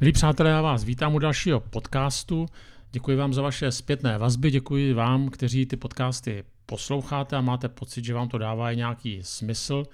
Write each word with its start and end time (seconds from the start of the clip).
Milí 0.00 0.12
přátelé, 0.12 0.50
já 0.50 0.62
vás 0.62 0.84
vítám 0.84 1.14
u 1.14 1.18
dalšího 1.18 1.60
podcastu. 1.60 2.46
Děkuji 2.92 3.16
vám 3.16 3.34
za 3.34 3.42
vaše 3.42 3.72
zpětné 3.72 4.18
vazby, 4.18 4.50
děkuji 4.50 4.92
vám, 4.92 5.28
kteří 5.28 5.66
ty 5.66 5.76
podcasty 5.76 6.44
posloucháte 6.66 7.36
a 7.36 7.40
máte 7.40 7.68
pocit, 7.68 8.04
že 8.04 8.14
vám 8.14 8.28
to 8.28 8.38
dává 8.38 8.72
nějaký 8.72 9.20
smysl. 9.22 9.84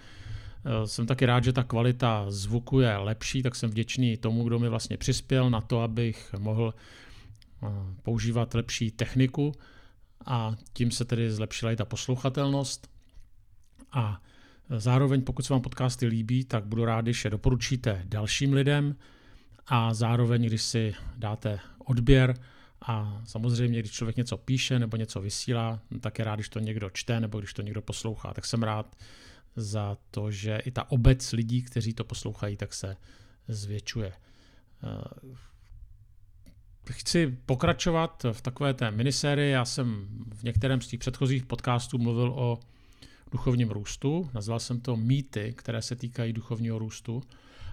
Eh, 0.65 0.87
jsem 0.87 1.07
taky 1.07 1.27
rád, 1.27 1.45
že 1.45 1.53
ta 1.53 1.63
kvalita 1.63 2.25
zvuku 2.29 2.81
je 2.81 2.97
lepší, 2.97 3.43
tak 3.43 3.55
jsem 3.55 3.71
vděčný 3.71 4.17
tomu, 4.17 4.45
kdo 4.45 4.59
mi 4.59 4.69
vlastně 4.69 4.97
přispěl 4.97 5.51
na 5.51 5.61
to, 5.61 5.81
abych 5.81 6.35
mohl 6.39 6.75
eh, 7.63 7.67
používat 8.03 8.55
lepší 8.55 8.91
techniku 8.91 9.53
a 10.27 10.57
tím 10.73 10.91
se 10.91 11.05
tedy 11.05 11.33
zlepšila 11.33 11.73
i 11.73 11.77
ta 11.77 11.85
poslouchatelnost. 11.85 12.91
A 13.93 14.21
zároveň, 14.77 15.23
pokud 15.23 15.43
se 15.43 15.55
vám 15.55 15.63
podcasty 15.63 16.07
líbí, 16.07 16.45
tak 16.45 16.65
budu 16.65 16.85
rád, 16.85 17.01
když 17.01 17.25
je 17.25 17.31
doporučíte 17.31 18.03
dalším 18.05 18.53
lidem 18.53 18.97
a 19.67 19.95
zároveň, 19.95 20.47
když 20.47 20.63
si 20.63 20.95
dáte 21.17 21.61
odběr 21.79 22.35
a 22.87 23.23
samozřejmě, 23.25 23.79
když 23.79 23.93
člověk 23.93 24.17
něco 24.17 24.37
píše 24.37 24.79
nebo 24.79 24.97
něco 24.97 25.21
vysílá, 25.21 25.81
tak 26.01 26.19
je 26.19 26.25
rád, 26.25 26.35
když 26.35 26.49
to 26.49 26.59
někdo 26.59 26.91
čte 26.91 27.21
nebo 27.21 27.39
když 27.39 27.55
to 27.55 27.63
někdo 27.63 27.83
poslouchá. 27.83 28.35
Tak 28.35 28.45
jsem 28.45 28.63
rád 28.63 28.97
za 29.57 29.97
to, 30.11 30.31
že 30.31 30.59
i 30.59 30.71
ta 30.71 30.91
obec 30.91 31.33
lidí, 31.33 31.63
kteří 31.63 31.95
to 31.95 32.05
poslouchají, 32.05 32.57
tak 32.57 32.75
se 32.75 32.97
zvětšuje. 33.49 34.13
Eh, 34.13 35.33
chci 36.93 37.39
pokračovat 37.47 38.27
v 38.33 38.41
takové 38.41 38.75
té 38.75 38.91
minisérii. 38.91 39.53
Já 39.53 39.65
jsem 39.65 40.09
v 40.35 40.43
některém 40.43 40.81
z 40.81 40.87
těch 40.87 41.01
předchozích 41.01 41.47
podcastů 41.47 41.99
mluvil 41.99 42.33
o 42.37 42.61
duchovním 43.35 43.71
růstu. 43.71 44.31
Nazval 44.35 44.61
jsem 44.61 44.81
to 44.81 44.97
mýty, 44.97 45.55
které 45.57 45.83
se 45.83 45.97
týkají 45.97 46.33
duchovního 46.33 46.79
růstu. 46.79 47.23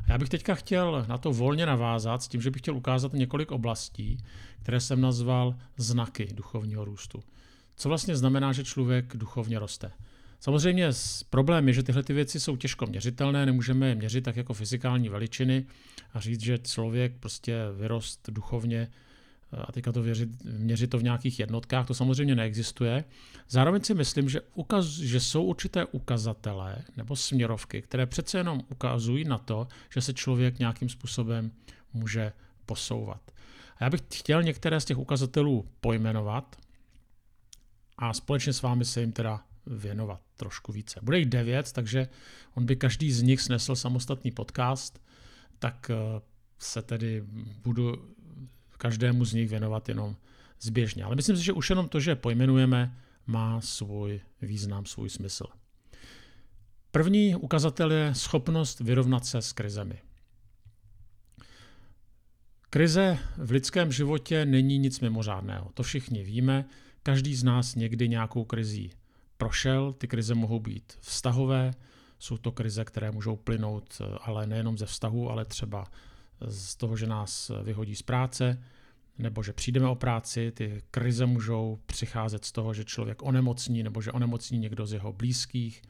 Já 0.08 0.18
bych 0.18 0.30
teďka 0.30 0.56
chtěl 0.56 1.06
na 1.08 1.18
to 1.18 1.32
volně 1.32 1.66
navázat 1.66 2.24
s 2.24 2.28
tím, 2.28 2.42
že 2.42 2.52
bych 2.52 2.62
chtěl 2.62 2.78
ukázat 2.78 3.14
několik 3.14 3.52
oblastí, 3.52 4.18
které 4.62 4.80
jsem 4.80 5.02
nazval 5.02 5.56
znaky 5.78 6.28
duchovního 6.34 6.86
růstu. 6.86 7.24
Co 7.76 7.90
vlastně 7.90 8.16
znamená, 8.16 8.54
že 8.54 8.64
člověk 8.64 9.18
duchovně 9.18 9.60
roste? 9.60 9.92
Samozřejmě 10.40 10.90
problém 11.30 11.68
je, 11.68 11.74
že 11.74 11.84
tyhle 11.84 12.04
ty 12.04 12.14
věci 12.14 12.40
jsou 12.40 12.56
těžko 12.58 12.86
měřitelné, 12.86 13.46
nemůžeme 13.46 13.88
je 13.90 13.96
měřit 13.96 14.22
tak 14.22 14.36
jako 14.36 14.54
fyzikální 14.54 15.10
veličiny 15.10 15.66
a 16.14 16.20
říct, 16.20 16.42
že 16.42 16.58
člověk 16.58 17.14
prostě 17.20 17.56
vyrost 17.78 18.30
duchovně 18.30 18.88
a 19.58 19.72
teďka 19.72 19.92
to 19.92 20.02
věřit, 20.02 20.30
měřit 20.44 20.90
to 20.90 20.98
v 20.98 21.04
nějakých 21.04 21.40
jednotkách, 21.40 21.88
to 21.88 21.94
samozřejmě 21.94 22.36
neexistuje. 22.36 23.04
Zároveň 23.50 23.84
si 23.84 23.94
myslím, 23.94 24.30
že, 24.30 24.42
ukaz, 24.54 24.86
že 24.86 25.20
jsou 25.20 25.44
určité 25.44 25.86
ukazatele 25.86 26.78
nebo 26.98 27.16
směrovky, 27.16 27.82
které 27.82 28.06
přece 28.06 28.38
jenom 28.38 28.62
ukazují 28.70 29.26
na 29.26 29.38
to, 29.38 29.68
že 29.94 30.02
se 30.02 30.14
člověk 30.14 30.60
nějakým 30.60 30.90
způsobem 30.90 31.52
může 31.94 32.34
posouvat. 32.66 33.22
A 33.78 33.84
já 33.84 33.90
bych 33.90 34.02
chtěl 34.14 34.44
některé 34.44 34.80
z 34.80 34.86
těch 34.86 34.98
ukazatelů 34.98 35.68
pojmenovat 35.82 36.56
a 37.98 38.14
společně 38.14 38.54
s 38.54 38.62
vámi 38.62 38.86
se 38.86 39.02
jim 39.02 39.12
teda 39.12 39.44
věnovat 39.66 40.22
trošku 40.38 40.72
více. 40.72 41.00
Bude 41.04 41.20
jich 41.20 41.30
devět, 41.30 41.72
takže 41.72 42.08
on 42.54 42.66
by 42.66 42.76
každý 42.76 43.12
z 43.12 43.22
nich 43.22 43.42
snesl 43.42 43.76
samostatný 43.76 44.32
podcast, 44.32 45.02
tak 45.60 45.90
eh, 45.90 46.22
se 46.60 46.82
tedy 46.82 47.24
budu 47.64 48.16
každému 48.82 49.26
z 49.26 49.34
nich 49.34 49.50
věnovat 49.50 49.90
jenom 49.90 50.16
zběžně. 50.62 51.04
Ale 51.04 51.16
myslím 51.16 51.38
si, 51.38 51.44
že 51.44 51.54
už 51.54 51.70
jenom 51.70 51.90
to, 51.90 52.00
že 52.00 52.16
pojmenujeme, 52.16 52.98
má 53.28 53.62
svůj 53.62 54.22
význam, 54.42 54.86
svůj 54.86 55.10
smysl. 55.10 55.46
První 56.92 57.36
ukazatel 57.36 57.92
je 57.92 58.16
schopnost 58.16 58.80
vyrovnat 58.80 59.26
se 59.26 59.42
s 59.42 59.54
krizemi. 59.54 60.02
Krize 62.70 63.18
v 63.38 63.52
lidském 63.52 63.92
životě 63.92 64.46
není 64.46 64.78
nic 64.78 65.00
mimořádného. 65.00 65.72
To 65.74 65.84
všichni 65.84 66.24
víme. 66.24 66.66
Každý 67.04 67.36
z 67.36 67.44
nás 67.44 67.76
někdy 67.76 68.10
nějakou 68.10 68.44
krizí 68.46 68.92
prošel. 69.38 69.94
Ty 69.94 70.08
krize 70.08 70.36
mohou 70.36 70.60
být 70.60 70.94
vztahové, 71.00 71.74
jsou 72.20 72.38
to 72.38 72.52
krize, 72.52 72.86
které 72.86 73.12
můžou 73.12 73.36
plynout 73.36 74.02
ale 74.22 74.48
nejenom 74.48 74.78
ze 74.78 74.86
vztahu, 74.86 75.30
ale 75.30 75.46
třeba 75.46 75.86
z 76.48 76.76
toho, 76.76 76.98
že 76.98 77.08
nás 77.08 77.52
vyhodí 77.64 77.96
z 77.96 78.02
práce, 78.02 78.64
nebo 79.18 79.44
že 79.44 79.54
přijdeme 79.54 79.88
o 79.88 79.96
práci, 79.96 80.52
ty 80.52 80.82
krize 80.92 81.26
můžou 81.26 81.80
přicházet 81.86 82.46
z 82.46 82.52
toho, 82.52 82.74
že 82.74 82.86
člověk 82.86 83.24
onemocní, 83.24 83.84
nebo 83.84 84.02
že 84.02 84.12
onemocní 84.12 84.58
někdo 84.58 84.86
z 84.86 84.94
jeho 84.94 85.14
blízkých. 85.14 85.82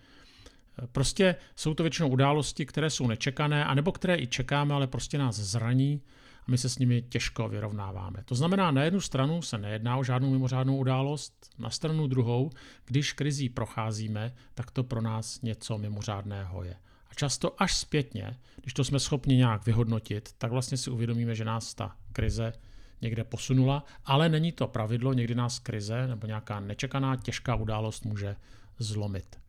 Prostě 0.92 1.36
jsou 1.56 1.74
to 1.74 1.84
většinou 1.84 2.10
události, 2.10 2.66
které 2.66 2.90
jsou 2.90 3.08
nečekané, 3.08 3.66
anebo 3.66 3.92
které 3.92 4.18
i 4.18 4.28
čekáme, 4.28 4.74
ale 4.74 4.88
prostě 4.88 5.18
nás 5.18 5.36
zraní 5.36 6.02
a 6.48 6.52
my 6.52 6.58
se 6.58 6.70
s 6.70 6.78
nimi 6.78 7.02
těžko 7.02 7.50
vyrovnáváme. 7.50 8.24
To 8.26 8.36
znamená, 8.36 8.72
na 8.72 8.84
jednu 8.84 9.02
stranu 9.02 9.42
se 9.42 9.58
nejedná 9.58 9.98
o 9.98 10.04
žádnou 10.04 10.30
mimořádnou 10.32 10.78
událost, 10.78 11.50
na 11.58 11.70
stranu 11.70 12.08
druhou, 12.08 12.50
když 12.86 13.14
krizí 13.14 13.50
procházíme, 13.50 14.34
tak 14.54 14.72
to 14.72 14.84
pro 14.84 15.02
nás 15.02 15.42
něco 15.42 15.78
mimořádného 15.78 16.64
je. 16.64 16.76
A 17.10 17.14
často 17.14 17.62
až 17.62 17.76
zpětně, 17.76 18.38
když 18.62 18.74
to 18.74 18.84
jsme 18.84 19.00
schopni 19.00 19.36
nějak 19.36 19.66
vyhodnotit, 19.66 20.30
tak 20.38 20.52
vlastně 20.52 20.78
si 20.78 20.90
uvědomíme, 20.90 21.36
že 21.36 21.46
nás 21.46 21.74
ta 21.74 21.96
krize 22.14 22.54
někde 23.02 23.24
posunula, 23.24 23.86
ale 24.06 24.30
není 24.30 24.52
to 24.52 24.68
pravidlo, 24.68 25.14
někdy 25.14 25.36
nás 25.36 25.60
krize 25.60 26.08
nebo 26.08 26.28
nějaká 26.28 26.60
nečekaná 26.60 27.16
těžká 27.16 27.56
událost 27.56 28.06
může 28.06 28.36
zlomit. 28.80 29.40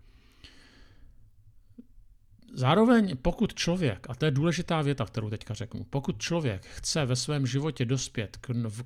Zároveň, 2.55 3.17
pokud 3.17 3.55
člověk, 3.55 4.07
a 4.11 4.15
to 4.15 4.25
je 4.25 4.31
důležitá 4.31 4.83
věta, 4.83 5.05
kterou 5.05 5.31
teďka 5.31 5.55
řeknu, 5.55 5.85
pokud 5.85 6.19
člověk 6.19 6.67
chce 6.67 7.05
ve 7.05 7.17
svém 7.17 7.47
životě 7.47 7.85
dospět 7.85 8.37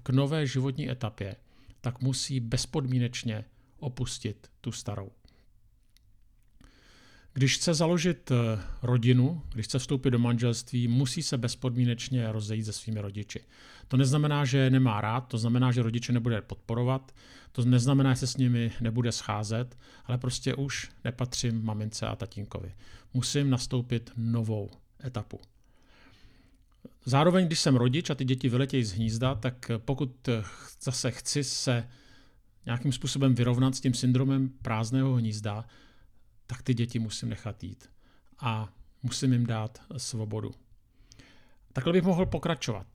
k, 0.02 0.10
nové 0.10 0.46
životní 0.46 0.90
etapě, 0.90 1.36
tak 1.80 2.00
musí 2.00 2.40
bezpodmínečně 2.40 3.44
opustit 3.78 4.50
tu 4.60 4.72
starou. 4.72 5.10
Když 7.36 7.56
chce 7.56 7.74
založit 7.74 8.30
eh, 8.30 8.60
rodinu, 8.82 9.42
když 9.52 9.66
chce 9.66 9.78
vstoupit 9.78 10.10
do 10.10 10.18
manželství, 10.18 10.88
musí 10.88 11.22
se 11.22 11.38
bezpodmínečně 11.38 12.32
rozejít 12.32 12.64
se 12.66 12.72
svými 12.72 13.00
rodiči. 13.00 13.40
To 13.88 13.96
neznamená, 13.96 14.44
že 14.44 14.70
nemá 14.70 15.00
rád, 15.00 15.20
to 15.20 15.38
znamená, 15.38 15.72
že 15.72 15.82
rodiče 15.82 16.12
nebude 16.12 16.42
podporovat, 16.42 17.14
to 17.52 17.64
neznamená, 17.64 18.14
že 18.14 18.20
se 18.20 18.26
s 18.26 18.36
nimi 18.36 18.72
nebude 18.80 19.12
scházet, 19.12 19.78
ale 20.04 20.18
prostě 20.18 20.54
už 20.54 20.90
nepatřím 21.04 21.64
mamince 21.64 22.06
a 22.06 22.16
tatínkovi. 22.16 22.74
Musím 23.14 23.50
nastoupit 23.50 24.10
novou 24.16 24.70
etapu. 25.04 25.40
Zároveň, 27.04 27.46
když 27.46 27.60
jsem 27.60 27.76
rodič 27.76 28.10
a 28.10 28.14
ty 28.14 28.24
děti 28.24 28.48
vyletějí 28.48 28.84
z 28.84 28.92
hnízda, 28.92 29.34
tak 29.34 29.70
pokud 29.78 30.28
zase 30.82 31.10
chci 31.10 31.44
se 31.44 31.88
nějakým 32.66 32.92
způsobem 32.92 33.34
vyrovnat 33.34 33.74
s 33.74 33.80
tím 33.80 33.94
syndromem 33.94 34.48
prázdného 34.62 35.14
hnízda, 35.14 35.64
tak 36.46 36.62
ty 36.62 36.74
děti 36.74 36.98
musím 36.98 37.28
nechat 37.28 37.64
jít 37.64 37.90
a 38.38 38.72
musím 39.02 39.32
jim 39.32 39.46
dát 39.46 39.82
svobodu. 39.96 40.50
Takhle 41.72 41.92
bych 41.92 42.02
mohl 42.02 42.26
pokračovat. 42.26 42.86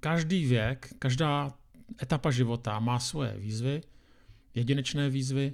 Každý 0.00 0.46
věk, 0.46 0.92
každá 0.98 1.52
etapa 2.02 2.30
života 2.30 2.80
má 2.80 2.98
svoje 2.98 3.38
výzvy, 3.38 3.82
jedinečné 4.54 5.10
výzvy 5.10 5.52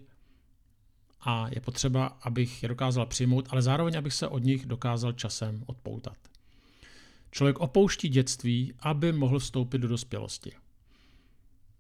a 1.21 1.49
je 1.49 1.61
potřeba, 1.61 2.07
abych 2.07 2.63
je 2.63 2.69
dokázal 2.69 3.07
přijmout, 3.07 3.49
ale 3.51 3.63
zároveň, 3.63 3.99
abych 3.99 4.13
se 4.13 4.29
od 4.29 4.39
nich 4.39 4.67
dokázal 4.67 5.13
časem 5.13 5.65
odpoutat. 5.67 6.17
Člověk 7.31 7.61
opouští 7.61 8.09
dětství, 8.09 8.75
aby 8.81 9.13
mohl 9.13 9.39
vstoupit 9.39 9.79
do 9.79 9.89
dospělosti 9.89 10.53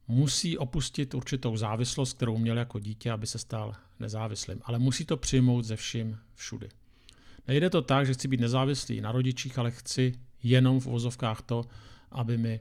musí 0.08 0.58
opustit 0.58 1.14
určitou 1.14 1.56
závislost, 1.56 2.12
kterou 2.12 2.38
měl 2.38 2.58
jako 2.58 2.78
dítě, 2.78 3.10
aby 3.10 3.26
se 3.26 3.38
stal 3.38 3.74
nezávislým. 4.00 4.60
Ale 4.64 4.78
musí 4.78 5.04
to 5.04 5.16
přijmout 5.16 5.64
ze 5.64 5.76
vším 5.76 6.18
všudy. 6.34 6.68
Nejde 7.48 7.70
to 7.70 7.82
tak, 7.82 8.06
že 8.06 8.14
chci 8.14 8.28
být 8.28 8.40
nezávislý 8.40 9.00
na 9.00 9.12
rodičích, 9.12 9.58
ale 9.58 9.70
chci 9.70 10.12
jenom 10.42 10.80
v 10.80 10.86
uvozovkách 10.86 11.42
to, 11.42 11.64
aby, 12.10 12.38
mi, 12.38 12.60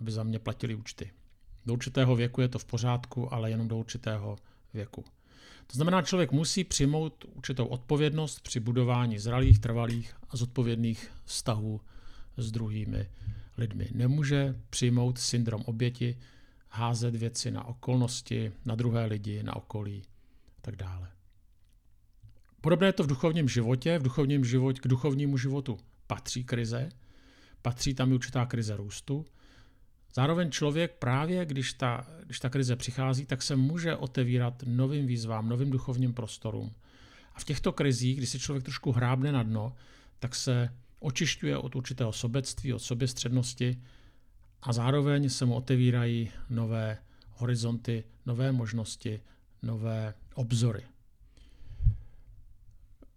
aby 0.00 0.12
za 0.12 0.22
mě 0.22 0.38
platili 0.38 0.74
účty. 0.74 1.10
Do 1.66 1.72
určitého 1.72 2.16
věku 2.16 2.40
je 2.40 2.48
to 2.48 2.58
v 2.58 2.64
pořádku, 2.64 3.34
ale 3.34 3.50
jenom 3.50 3.68
do 3.68 3.76
určitého 3.76 4.36
věku. 4.74 5.04
To 5.66 5.74
znamená, 5.74 6.02
člověk 6.02 6.32
musí 6.32 6.64
přijmout 6.64 7.24
určitou 7.34 7.66
odpovědnost 7.66 8.40
při 8.40 8.60
budování 8.60 9.18
zralých, 9.18 9.58
trvalých 9.58 10.14
a 10.30 10.36
zodpovědných 10.36 11.10
vztahů 11.24 11.80
s 12.36 12.52
druhými 12.52 13.10
lidmi. 13.58 13.88
Nemůže 13.94 14.60
přijmout 14.70 15.18
syndrom 15.18 15.62
oběti, 15.66 16.18
házet 16.74 17.16
věci 17.16 17.50
na 17.50 17.64
okolnosti, 17.64 18.52
na 18.64 18.74
druhé 18.74 19.06
lidi, 19.06 19.42
na 19.42 19.56
okolí 19.56 20.02
a 20.58 20.60
tak 20.60 20.76
dále. 20.76 21.08
Podobné 22.60 22.86
je 22.86 22.92
to 22.92 23.02
v 23.02 23.06
duchovním 23.06 23.48
životě. 23.48 23.98
V 23.98 24.02
duchovním 24.02 24.44
životě, 24.44 24.80
k 24.80 24.88
duchovnímu 24.88 25.38
životu 25.38 25.78
patří 26.06 26.44
krize, 26.44 26.88
patří 27.62 27.94
tam 27.94 28.10
i 28.10 28.14
určitá 28.14 28.46
krize 28.46 28.76
růstu. 28.76 29.26
Zároveň 30.14 30.50
člověk 30.50 30.94
právě, 30.98 31.46
když 31.46 31.72
ta, 31.72 32.06
když 32.24 32.40
ta 32.40 32.48
krize 32.48 32.76
přichází, 32.76 33.26
tak 33.26 33.42
se 33.42 33.56
může 33.56 33.96
otevírat 33.96 34.62
novým 34.66 35.06
výzvám, 35.06 35.48
novým 35.48 35.70
duchovním 35.70 36.12
prostorům. 36.14 36.74
A 37.34 37.40
v 37.40 37.44
těchto 37.44 37.72
krizích, 37.72 38.16
když 38.16 38.30
si 38.30 38.38
člověk 38.38 38.64
trošku 38.64 38.92
hrábne 38.92 39.32
na 39.32 39.42
dno, 39.42 39.74
tak 40.18 40.34
se 40.34 40.68
očišťuje 41.00 41.58
od 41.58 41.76
určitého 41.76 42.12
sobectví, 42.12 42.72
od 42.72 42.78
soběstřednosti 42.78 43.82
a 44.64 44.72
zároveň 44.72 45.28
se 45.28 45.44
mu 45.44 45.54
otevírají 45.54 46.30
nové 46.50 46.98
horizonty, 47.30 48.04
nové 48.26 48.52
možnosti, 48.52 49.20
nové 49.62 50.14
obzory. 50.34 50.82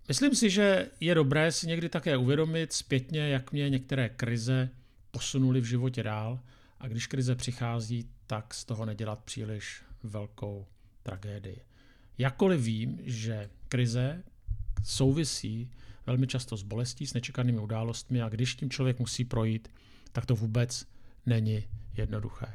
Myslím 0.08 0.36
si, 0.36 0.50
že 0.50 0.90
je 1.00 1.16
dobré 1.16 1.52
si 1.52 1.68
někdy 1.68 1.90
také 1.90 2.18
uvědomit 2.18 2.74
zpětně, 2.74 3.30
jak 3.30 3.52
mě 3.52 3.70
některé 3.70 4.10
krize 4.10 4.70
posunuly 5.12 5.62
v 5.62 5.66
životě 5.66 6.04
dál 6.04 6.40
a 6.80 6.88
když 6.88 7.08
krize 7.08 7.36
přichází, 7.36 8.10
tak 8.28 8.54
z 8.54 8.66
toho 8.66 8.86
nedělat 8.86 9.20
příliš 9.24 9.82
velkou 10.04 10.68
tragédii. 11.04 11.62
Jakkoliv 12.18 12.62
vím, 12.62 13.00
že 13.04 13.50
krize 13.68 14.24
souvisí 14.84 15.72
velmi 16.06 16.28
často 16.28 16.58
s 16.58 16.64
bolestí, 16.64 17.08
s 17.08 17.14
nečekanými 17.14 17.60
událostmi 17.60 18.22
a 18.22 18.30
když 18.30 18.56
tím 18.56 18.70
člověk 18.70 19.00
musí 19.00 19.26
projít, 19.26 19.72
tak 20.12 20.26
to 20.26 20.36
vůbec 20.36 20.88
není 21.28 21.64
jednoduché. 21.98 22.54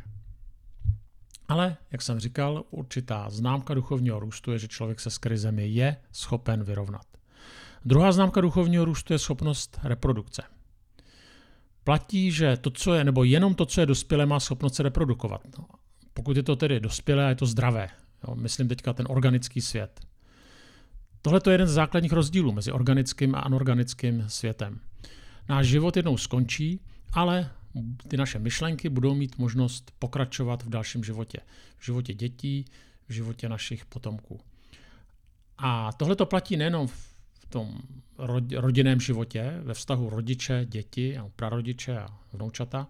Ale, 1.49 1.77
jak 1.91 2.03
jsem 2.03 2.21
říkal, 2.21 2.65
určitá 2.71 3.31
známka 3.31 3.75
duchovního 3.75 4.21
růstu 4.21 4.53
je, 4.53 4.59
že 4.59 4.69
člověk 4.69 5.01
se 5.01 5.11
s 5.11 5.19
krizemi 5.19 5.69
je 5.69 5.97
schopen 6.13 6.65
vyrovnat. 6.65 7.07
Druhá 7.85 8.13
známka 8.13 8.41
duchovního 8.41 8.85
růstu 8.85 9.13
je 9.13 9.19
schopnost 9.19 9.81
reprodukce. 9.83 10.43
Platí, 11.85 12.31
že 12.31 12.57
to, 12.57 12.71
co 12.71 12.95
je, 12.95 13.05
nebo 13.05 13.25
jenom 13.25 13.55
to, 13.55 13.67
co 13.67 13.81
je 13.81 13.87
dospělé, 13.87 14.27
má 14.27 14.41
schopnost 14.41 14.75
se 14.75 14.83
reprodukovat. 14.83 15.41
No, 15.59 15.65
pokud 16.15 16.37
je 16.37 16.43
to 16.43 16.57
tedy 16.57 16.81
dospělé, 16.81 17.29
je 17.29 17.35
to 17.35 17.47
zdravé. 17.47 17.89
Jo, 18.29 18.35
myslím 18.35 18.69
teďka 18.69 18.93
ten 18.93 19.07
organický 19.11 19.61
svět. 19.61 20.01
Tohle 21.23 21.41
je 21.47 21.55
jeden 21.55 21.67
z 21.67 21.73
základních 21.73 22.13
rozdílů 22.13 22.53
mezi 22.53 22.73
organickým 22.73 23.35
a 23.35 23.39
anorganickým 23.39 24.25
světem. 24.29 24.81
Náš 25.49 25.67
život 25.67 25.97
jednou 25.97 26.17
skončí, 26.17 26.81
ale 27.13 27.51
ty 28.09 28.17
naše 28.17 28.39
myšlenky 28.39 28.89
budou 28.89 29.15
mít 29.15 29.39
možnost 29.39 29.93
pokračovat 29.99 30.63
v 30.63 30.69
dalším 30.69 31.05
životě. 31.05 31.39
V 31.79 31.85
životě 31.85 32.15
dětí, 32.15 32.65
v 33.09 33.13
životě 33.13 33.49
našich 33.49 33.85
potomků. 33.85 34.41
A 35.59 35.93
tohle 35.93 36.17
to 36.17 36.27
platí 36.27 36.57
nejenom 36.57 36.87
v 36.87 37.47
tom 37.49 37.81
rodinném 38.57 39.01
životě, 39.01 39.61
ve 39.63 39.75
vztahu 39.75 40.11
rodiče, 40.11 40.67
děti, 40.69 41.19
prarodiče 41.37 41.99
a 41.99 42.19
vnoučata, 42.33 42.89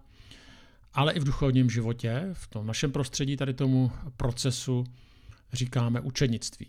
ale 0.95 1.13
i 1.13 1.21
v 1.21 1.25
duchovním 1.25 1.71
životě, 1.71 2.29
v 2.33 2.47
tom 2.47 2.67
našem 2.67 2.93
prostředí 2.93 3.37
tady 3.37 3.55
tomu 3.55 3.93
procesu 4.17 4.85
říkáme 5.53 6.01
učenictví. 6.01 6.67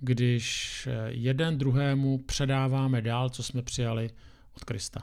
Když 0.00 0.88
jeden 1.06 1.58
druhému 1.58 2.18
předáváme 2.18 3.02
dál, 3.02 3.30
co 3.30 3.42
jsme 3.42 3.62
přijali 3.62 4.10
od 4.56 4.64
Krista. 4.64 5.02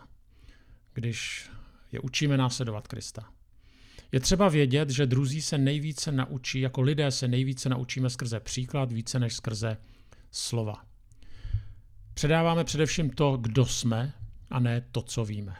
Když 0.93 1.49
je 1.91 1.99
učíme 1.99 2.37
následovat 2.37 2.87
Krista. 2.87 3.29
Je 4.11 4.19
třeba 4.19 4.49
vědět, 4.49 4.89
že 4.89 5.05
druzí 5.05 5.41
se 5.41 5.57
nejvíce 5.57 6.11
naučí, 6.11 6.59
jako 6.59 6.81
lidé 6.81 7.11
se 7.11 7.27
nejvíce 7.27 7.69
naučíme 7.69 8.09
skrze 8.09 8.39
příklad, 8.39 8.91
více 8.91 9.19
než 9.19 9.33
skrze 9.33 9.77
slova. 10.31 10.83
Předáváme 12.13 12.63
především 12.63 13.09
to, 13.09 13.37
kdo 13.37 13.65
jsme, 13.65 14.13
a 14.49 14.59
ne 14.59 14.81
to, 14.91 15.01
co 15.01 15.25
víme. 15.25 15.55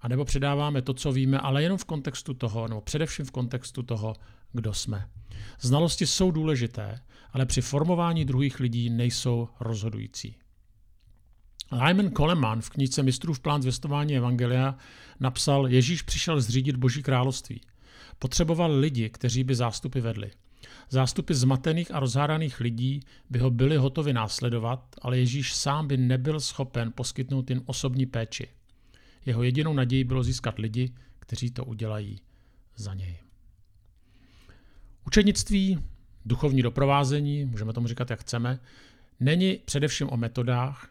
A 0.00 0.08
nebo 0.08 0.24
předáváme 0.24 0.82
to, 0.82 0.94
co 0.94 1.12
víme, 1.12 1.38
ale 1.38 1.62
jenom 1.62 1.78
v 1.78 1.84
kontextu 1.84 2.34
toho, 2.34 2.68
nebo 2.68 2.80
především 2.80 3.24
v 3.24 3.30
kontextu 3.30 3.82
toho, 3.82 4.14
kdo 4.52 4.74
jsme. 4.74 5.08
Znalosti 5.60 6.06
jsou 6.06 6.30
důležité, 6.30 7.00
ale 7.32 7.46
při 7.46 7.60
formování 7.60 8.24
druhých 8.24 8.60
lidí 8.60 8.90
nejsou 8.90 9.48
rozhodující. 9.60 10.36
Lyman 11.72 12.10
Coleman 12.10 12.60
v 12.60 12.70
knize 12.70 13.02
Mistrův 13.02 13.40
plán 13.40 13.62
zvěstování 13.62 14.16
Evangelia 14.16 14.78
napsal, 15.20 15.68
Ježíš 15.68 16.02
přišel 16.02 16.40
zřídit 16.40 16.76
Boží 16.76 17.02
království. 17.02 17.60
Potřeboval 18.18 18.72
lidi, 18.72 19.10
kteří 19.10 19.44
by 19.44 19.54
zástupy 19.54 20.00
vedli. 20.00 20.30
Zástupy 20.88 21.34
zmatených 21.34 21.94
a 21.94 22.00
rozhádaných 22.00 22.60
lidí 22.60 23.00
by 23.30 23.38
ho 23.38 23.50
byli 23.50 23.76
hotovi 23.76 24.12
následovat, 24.12 24.96
ale 25.02 25.18
Ježíš 25.18 25.54
sám 25.54 25.88
by 25.88 25.96
nebyl 25.96 26.40
schopen 26.40 26.92
poskytnout 26.92 27.50
jim 27.50 27.62
osobní 27.66 28.06
péči. 28.06 28.48
Jeho 29.26 29.42
jedinou 29.42 29.72
nadějí 29.72 30.04
bylo 30.04 30.22
získat 30.22 30.58
lidi, 30.58 30.92
kteří 31.18 31.50
to 31.50 31.64
udělají 31.64 32.20
za 32.76 32.94
něj. 32.94 33.18
Učenictví, 35.06 35.78
duchovní 36.24 36.62
doprovázení, 36.62 37.44
můžeme 37.44 37.72
tomu 37.72 37.86
říkat, 37.86 38.10
jak 38.10 38.20
chceme, 38.20 38.60
není 39.20 39.58
především 39.64 40.08
o 40.10 40.16
metodách, 40.16 40.89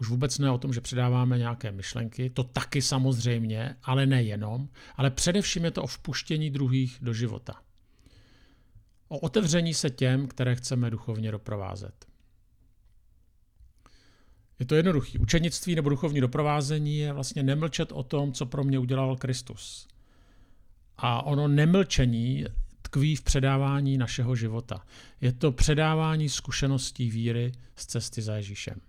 už 0.00 0.08
vůbec 0.08 0.38
ne 0.38 0.50
o 0.50 0.58
tom, 0.58 0.72
že 0.72 0.80
předáváme 0.80 1.38
nějaké 1.38 1.72
myšlenky, 1.72 2.30
to 2.30 2.44
taky 2.44 2.82
samozřejmě, 2.82 3.76
ale 3.82 4.06
nejenom, 4.06 4.68
ale 4.96 5.10
především 5.10 5.64
je 5.64 5.70
to 5.70 5.82
o 5.82 5.86
vpuštění 5.86 6.50
druhých 6.50 6.98
do 7.02 7.12
života. 7.12 7.60
O 9.08 9.18
otevření 9.18 9.74
se 9.74 9.90
těm, 9.90 10.28
které 10.28 10.54
chceme 10.54 10.90
duchovně 10.90 11.32
doprovázet. 11.32 12.06
Je 14.58 14.66
to 14.66 14.74
jednoduché. 14.74 15.18
Učenictví 15.18 15.74
nebo 15.74 15.88
duchovní 15.88 16.20
doprovázení 16.20 16.98
je 16.98 17.12
vlastně 17.12 17.42
nemlčet 17.42 17.92
o 17.92 18.02
tom, 18.02 18.32
co 18.32 18.46
pro 18.46 18.64
mě 18.64 18.78
udělal 18.78 19.16
Kristus. 19.16 19.88
A 20.96 21.22
ono 21.22 21.48
nemlčení 21.48 22.44
tkví 22.82 23.16
v 23.16 23.22
předávání 23.22 23.98
našeho 23.98 24.36
života. 24.36 24.84
Je 25.20 25.32
to 25.32 25.52
předávání 25.52 26.28
zkušeností 26.28 27.10
víry 27.10 27.52
z 27.76 27.86
cesty 27.86 28.22
za 28.22 28.36
Ježíšem. 28.36 28.80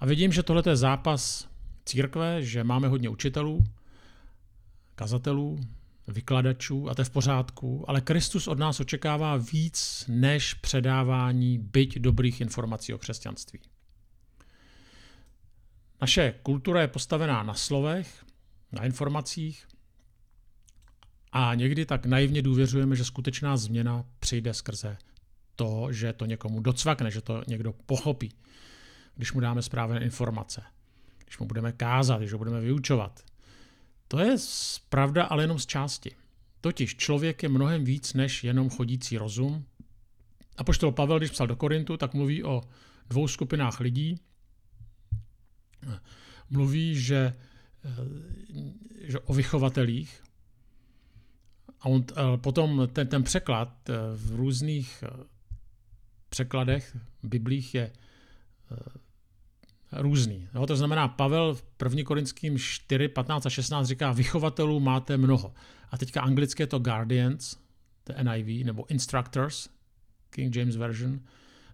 A 0.00 0.06
vidím, 0.06 0.32
že 0.32 0.42
tohle 0.42 0.62
je 0.66 0.76
zápas 0.76 1.48
církve, 1.84 2.42
že 2.42 2.64
máme 2.64 2.88
hodně 2.88 3.08
učitelů, 3.08 3.64
kazatelů, 4.94 5.58
vykladačů 6.08 6.90
a 6.90 6.94
to 6.94 7.00
je 7.00 7.04
v 7.04 7.10
pořádku, 7.10 7.90
ale 7.90 8.00
Kristus 8.00 8.48
od 8.48 8.58
nás 8.58 8.80
očekává 8.80 9.36
víc 9.36 10.04
než 10.08 10.54
předávání 10.54 11.58
byť 11.58 11.98
dobrých 11.98 12.40
informací 12.40 12.94
o 12.94 12.98
křesťanství. 12.98 13.60
Naše 16.00 16.34
kultura 16.42 16.80
je 16.80 16.88
postavená 16.88 17.42
na 17.42 17.54
slovech, 17.54 18.24
na 18.72 18.84
informacích 18.84 19.66
a 21.32 21.54
někdy 21.54 21.86
tak 21.86 22.06
naivně 22.06 22.42
důvěřujeme, 22.42 22.96
že 22.96 23.04
skutečná 23.04 23.56
změna 23.56 24.04
přijde 24.20 24.54
skrze 24.54 24.96
to, 25.56 25.88
že 25.90 26.12
to 26.12 26.26
někomu 26.26 26.60
docvakne, 26.60 27.10
že 27.10 27.20
to 27.20 27.42
někdo 27.46 27.72
pochopí 27.72 28.32
když 29.16 29.32
mu 29.32 29.40
dáme 29.40 29.62
správné 29.62 30.04
informace, 30.04 30.62
když 31.24 31.38
mu 31.38 31.46
budeme 31.46 31.72
kázat, 31.72 32.18
když 32.18 32.32
ho 32.32 32.38
budeme 32.38 32.60
vyučovat. 32.60 33.24
To 34.08 34.18
je 34.18 34.36
pravda, 34.88 35.24
ale 35.24 35.42
jenom 35.42 35.58
z 35.58 35.66
části. 35.66 36.16
Totiž 36.60 36.96
člověk 36.96 37.42
je 37.42 37.48
mnohem 37.48 37.84
víc 37.84 38.14
než 38.14 38.44
jenom 38.44 38.70
chodící 38.70 39.18
rozum. 39.18 39.64
A 40.56 40.64
poštol 40.64 40.92
Pavel, 40.92 41.18
když 41.18 41.30
psal 41.30 41.46
do 41.46 41.56
Korintu, 41.56 41.96
tak 41.96 42.14
mluví 42.14 42.44
o 42.44 42.62
dvou 43.08 43.28
skupinách 43.28 43.80
lidí. 43.80 44.20
Mluví, 46.50 47.00
že, 47.00 47.34
že 49.04 49.18
o 49.18 49.34
vychovatelích. 49.34 50.22
A 51.80 51.86
on, 51.86 52.04
eh, 52.10 52.36
potom 52.36 52.88
ten, 52.92 53.08
ten 53.08 53.22
překlad 53.22 53.90
eh, 53.90 53.94
v 54.14 54.34
různých 54.34 55.04
eh, 55.06 55.24
překladech, 56.28 56.96
biblích 57.22 57.74
je 57.74 57.92
různý. 59.98 60.48
Jo, 60.54 60.66
to 60.66 60.76
znamená, 60.76 61.08
Pavel 61.08 61.54
v 61.54 61.64
1. 61.84 62.02
Korinským 62.04 62.58
4, 62.58 63.08
15 63.08 63.46
a 63.46 63.50
16 63.50 63.86
říká, 63.86 64.12
vychovatelů 64.12 64.80
máte 64.80 65.16
mnoho. 65.16 65.54
A 65.90 65.98
teďka 65.98 66.22
anglicky 66.22 66.62
je 66.62 66.66
to 66.66 66.78
guardians, 66.78 67.56
to 68.04 68.12
NIV, 68.22 68.66
nebo 68.66 68.90
instructors, 68.90 69.68
King 70.30 70.56
James 70.56 70.76
Version, 70.76 71.20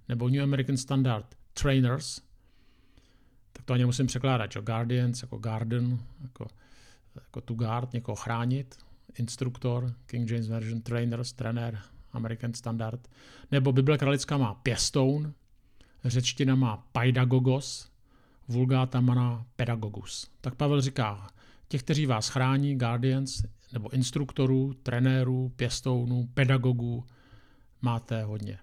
nebo 0.09 0.29
New 0.29 0.43
American 0.43 0.77
Standard, 0.77 1.35
trainers, 1.55 2.21
tak 3.53 3.65
to 3.65 3.73
ani 3.73 3.85
musím 3.85 4.07
překládat, 4.07 4.57
jo? 4.57 4.63
guardians, 4.63 5.23
jako 5.23 5.39
garden, 5.39 5.99
jako, 6.23 6.47
jako 7.15 7.41
to 7.41 7.55
guard, 7.55 7.93
někoho 7.93 8.17
chránit, 8.17 8.77
instruktor, 9.19 9.95
King 10.07 10.31
James 10.31 10.49
Version, 10.49 10.81
trainers, 10.81 11.33
trenér, 11.33 11.79
American 12.13 12.55
Standard, 12.55 13.09
nebo 13.51 13.73
Bible 13.73 13.99
kralická 13.99 14.37
má 14.37 14.55
pěstoun, 14.55 15.35
řečtina 16.05 16.55
má 16.55 16.77
paidagogos, 16.93 17.92
vulgáta 18.49 19.01
mana 19.01 19.47
pedagogus. 19.57 20.31
Tak 20.41 20.55
Pavel 20.55 20.81
říká, 20.81 21.27
těch, 21.69 21.83
kteří 21.83 22.07
vás 22.07 22.29
chrání, 22.29 22.79
guardians, 22.79 23.43
nebo 23.73 23.93
instruktorů, 23.93 24.75
trenérů, 24.83 25.53
pěstounů, 25.57 26.29
pedagogů, 26.35 27.05
máte 27.83 28.23
hodně. 28.23 28.59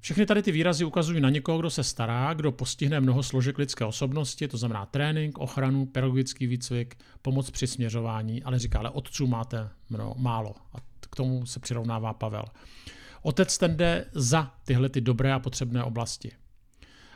Všechny 0.00 0.26
tady 0.26 0.42
ty 0.42 0.52
výrazy 0.52 0.84
ukazují 0.84 1.20
na 1.20 1.30
někoho, 1.30 1.58
kdo 1.58 1.70
se 1.70 1.84
stará, 1.84 2.34
kdo 2.34 2.52
postihne 2.52 3.00
mnoho 3.00 3.22
složek 3.22 3.58
lidské 3.58 3.84
osobnosti, 3.84 4.48
to 4.48 4.56
znamená 4.56 4.86
trénink, 4.86 5.38
ochranu, 5.38 5.86
pedagogický 5.86 6.46
výcvik, 6.46 6.96
pomoc 7.22 7.50
při 7.50 7.66
směřování, 7.66 8.42
ale 8.42 8.58
říká, 8.58 8.78
ale 8.78 8.90
otců 8.90 9.26
máte 9.26 9.68
mnoho, 9.90 10.14
málo. 10.18 10.54
A 10.72 10.76
k 11.00 11.16
tomu 11.16 11.46
se 11.46 11.60
přirovnává 11.60 12.14
Pavel. 12.14 12.44
Otec 13.22 13.58
ten 13.58 13.76
jde 13.76 14.10
za 14.12 14.54
tyhle 14.64 14.88
ty 14.88 15.00
dobré 15.00 15.32
a 15.32 15.38
potřebné 15.38 15.84
oblasti. 15.84 16.32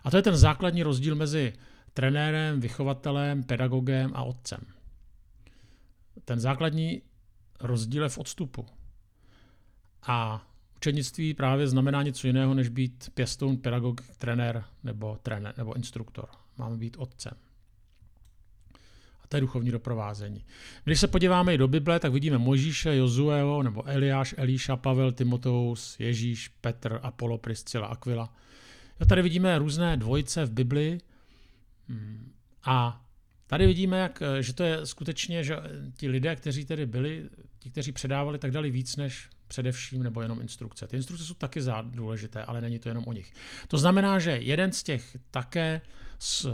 A 0.05 0.11
to 0.11 0.17
je 0.17 0.23
ten 0.23 0.37
základní 0.37 0.83
rozdíl 0.83 1.15
mezi 1.15 1.53
trenérem, 1.95 2.61
vychovatelem, 2.61 3.43
pedagogem 3.43 4.11
a 4.15 4.23
otcem. 4.23 4.61
Ten 6.25 6.41
základní 6.41 7.03
rozdíl 7.61 8.03
je 8.03 8.09
v 8.09 8.19
odstupu. 8.19 8.67
A 10.03 10.47
učednictví 10.77 11.35
právě 11.35 11.69
znamená 11.69 12.03
něco 12.03 12.27
jiného, 12.27 12.55
než 12.55 12.69
být 12.69 13.11
pěstoun, 13.15 13.57
pedagog, 13.57 14.01
trenér 14.19 14.65
nebo 14.85 15.19
trenér 15.23 15.55
nebo 15.59 15.77
instruktor. 15.77 16.29
Máme 16.59 16.77
být 16.77 16.97
otcem. 16.99 17.33
A 19.25 19.27
to 19.29 19.37
je 19.37 19.41
duchovní 19.41 19.71
doprovázení. 19.71 20.45
Když 20.85 21.01
se 21.01 21.09
podíváme 21.09 21.55
i 21.55 21.59
do 21.59 21.69
Bible, 21.69 22.01
tak 22.01 22.13
vidíme 22.13 22.39
Mojžíše, 22.39 22.97
Jozueho, 22.97 23.63
nebo 23.63 23.89
Eliáš, 23.89 24.35
Elíša, 24.39 24.77
Pavel, 24.77 25.13
Timoteus, 25.13 25.97
Ježíš, 26.01 26.49
Petr, 26.49 27.01
Apollo, 27.03 27.39
Priscila, 27.39 27.87
Aquila. 27.87 28.35
Jo, 29.01 29.07
tady 29.07 29.23
vidíme 29.23 29.59
různé 29.59 29.97
dvojice 29.97 30.45
v 30.45 30.51
Bibli 30.51 30.99
hmm. 31.89 32.33
a 32.65 33.05
tady 33.47 33.67
vidíme, 33.67 33.99
jak, 33.99 34.23
že 34.41 34.53
to 34.53 34.63
je 34.63 34.87
skutečně, 34.87 35.45
že 35.45 35.57
ti 35.97 36.09
lidé, 36.09 36.37
kteří 36.37 36.65
tedy 36.65 36.87
byli, 36.87 37.31
ti, 37.59 37.71
kteří 37.71 37.93
předávali, 37.93 38.39
tak 38.39 38.51
dali 38.51 38.71
víc 38.71 38.97
než 38.97 39.29
především 39.49 40.03
nebo 40.03 40.23
jenom 40.23 40.41
instrukce. 40.41 40.87
Ty 40.87 40.97
instrukce 40.97 41.25
jsou 41.25 41.35
taky 41.35 41.61
důležité, 41.83 42.45
ale 42.45 42.61
není 42.61 42.79
to 42.79 42.89
jenom 42.89 43.05
o 43.07 43.13
nich. 43.13 43.33
To 43.69 43.79
znamená, 43.79 44.19
že 44.19 44.31
jeden 44.31 44.73
z 44.73 44.83
těch 44.83 45.17
také 45.31 45.81
z 46.19 46.47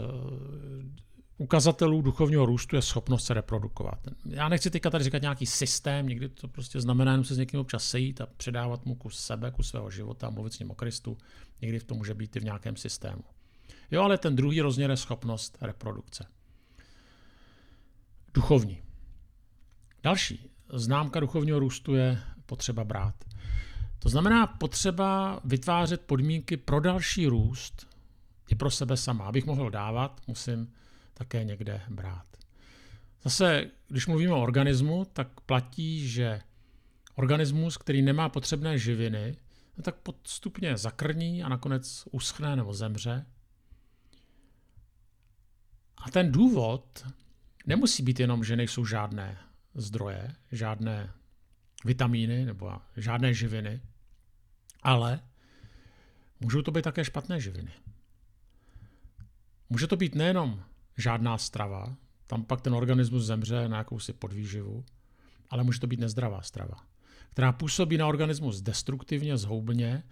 ukazatelů 1.37 2.01
duchovního 2.01 2.45
růstu 2.45 2.75
je 2.75 2.81
schopnost 2.81 3.25
se 3.25 3.33
reprodukovat. 3.33 3.99
Já 4.25 4.49
nechci 4.49 4.69
teďka 4.69 4.89
tady 4.89 5.03
říkat 5.03 5.21
nějaký 5.21 5.45
systém, 5.45 6.07
někdy 6.07 6.29
to 6.29 6.47
prostě 6.47 6.81
znamená 6.81 7.11
jenom 7.11 7.25
se 7.25 7.35
s 7.35 7.37
někým 7.37 7.59
občas 7.59 7.83
sejít 7.83 8.21
a 8.21 8.25
předávat 8.25 8.85
mu 8.85 8.95
kus 8.95 9.19
sebe, 9.19 9.51
kus 9.51 9.69
svého 9.69 9.91
života 9.91 10.27
a 10.27 10.29
mluvit 10.29 10.53
s 10.53 10.59
ním 10.59 10.71
o 10.71 10.75
Kristu. 10.75 11.17
Někdy 11.61 11.79
v 11.79 11.83
tom 11.83 11.97
může 11.97 12.13
být 12.13 12.35
i 12.35 12.39
v 12.39 12.43
nějakém 12.43 12.75
systému. 12.75 13.23
Jo, 13.91 14.01
ale 14.01 14.17
ten 14.17 14.35
druhý 14.35 14.61
rozměr 14.61 14.89
je 14.89 14.97
schopnost 14.97 15.57
reprodukce. 15.61 16.25
Duchovní. 18.33 18.81
Další 20.03 20.49
známka 20.73 21.19
duchovního 21.19 21.59
růstu 21.59 21.95
je 21.95 22.19
potřeba 22.45 22.83
brát. 22.83 23.15
To 23.99 24.09
znamená 24.09 24.47
potřeba 24.47 25.39
vytvářet 25.43 26.01
podmínky 26.01 26.57
pro 26.57 26.79
další 26.79 27.27
růst 27.27 27.87
i 28.49 28.55
pro 28.55 28.71
sebe 28.71 28.97
sama. 28.97 29.25
Abych 29.25 29.45
mohl 29.45 29.69
dávat, 29.69 30.21
musím 30.27 30.73
také 31.13 31.43
někde 31.43 31.81
brát. 31.89 32.25
Zase, 33.23 33.69
když 33.87 34.07
mluvíme 34.07 34.33
o 34.33 34.43
organismu, 34.43 35.05
tak 35.13 35.41
platí, 35.41 36.07
že 36.07 36.41
organismus, 37.15 37.77
který 37.77 38.01
nemá 38.01 38.29
potřebné 38.29 38.77
živiny, 38.77 39.35
tak 39.83 39.95
postupně 39.95 40.77
zakrní 40.77 41.43
a 41.43 41.49
nakonec 41.49 42.07
uschne 42.11 42.55
nebo 42.55 42.73
zemře. 42.73 43.25
A 45.97 46.11
ten 46.11 46.31
důvod 46.31 47.07
nemusí 47.65 48.03
být 48.03 48.19
jenom, 48.19 48.43
že 48.43 48.55
nejsou 48.55 48.85
žádné 48.85 49.37
zdroje, 49.73 50.35
žádné 50.51 51.13
vitamíny 51.85 52.45
nebo 52.45 52.81
žádné 52.97 53.33
živiny, 53.33 53.81
ale 54.83 55.19
můžou 56.39 56.61
to 56.61 56.71
být 56.71 56.81
také 56.81 57.05
špatné 57.05 57.39
živiny. 57.39 57.71
Může 59.69 59.87
to 59.87 59.95
být 59.95 60.15
nejenom 60.15 60.63
žádná 60.97 61.37
strava, 61.37 61.95
tam 62.27 62.45
pak 62.45 62.61
ten 62.61 62.73
organismus 62.73 63.25
zemře 63.25 63.69
na 63.69 63.77
jakousi 63.77 64.13
podvýživu, 64.13 64.85
ale 65.49 65.63
může 65.63 65.79
to 65.79 65.87
být 65.87 65.99
nezdravá 65.99 66.41
strava, 66.41 66.85
která 67.29 67.51
působí 67.51 67.97
na 67.97 68.07
organismus 68.07 68.61
destruktivně, 68.61 69.37
zhoubně 69.37 70.03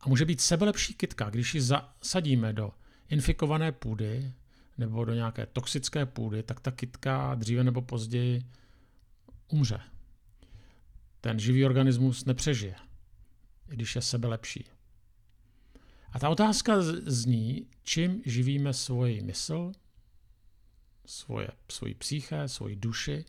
a 0.00 0.08
může 0.08 0.24
být 0.24 0.40
sebelepší 0.40 0.94
kytka, 0.94 1.30
když 1.30 1.54
ji 1.54 1.60
zasadíme 1.60 2.52
do 2.52 2.70
infikované 3.08 3.72
půdy 3.72 4.32
nebo 4.78 5.04
do 5.04 5.14
nějaké 5.14 5.46
toxické 5.46 6.06
půdy, 6.06 6.42
tak 6.42 6.60
ta 6.60 6.70
kytka 6.70 7.34
dříve 7.34 7.64
nebo 7.64 7.82
později 7.82 8.46
umře. 9.48 9.80
Ten 11.20 11.38
živý 11.38 11.64
organismus 11.64 12.24
nepřežije, 12.24 12.74
i 13.70 13.74
když 13.74 13.96
je 13.96 14.02
sebelepší. 14.02 14.64
A 16.12 16.18
ta 16.18 16.28
otázka 16.28 16.74
zní, 17.06 17.66
čím 17.82 18.22
živíme 18.26 18.72
svoji 18.72 19.22
mysl, 19.22 19.72
svoje, 21.06 21.48
svoji 21.70 21.94
psyché, 21.94 22.48
svoji 22.48 22.76
duši, 22.76 23.24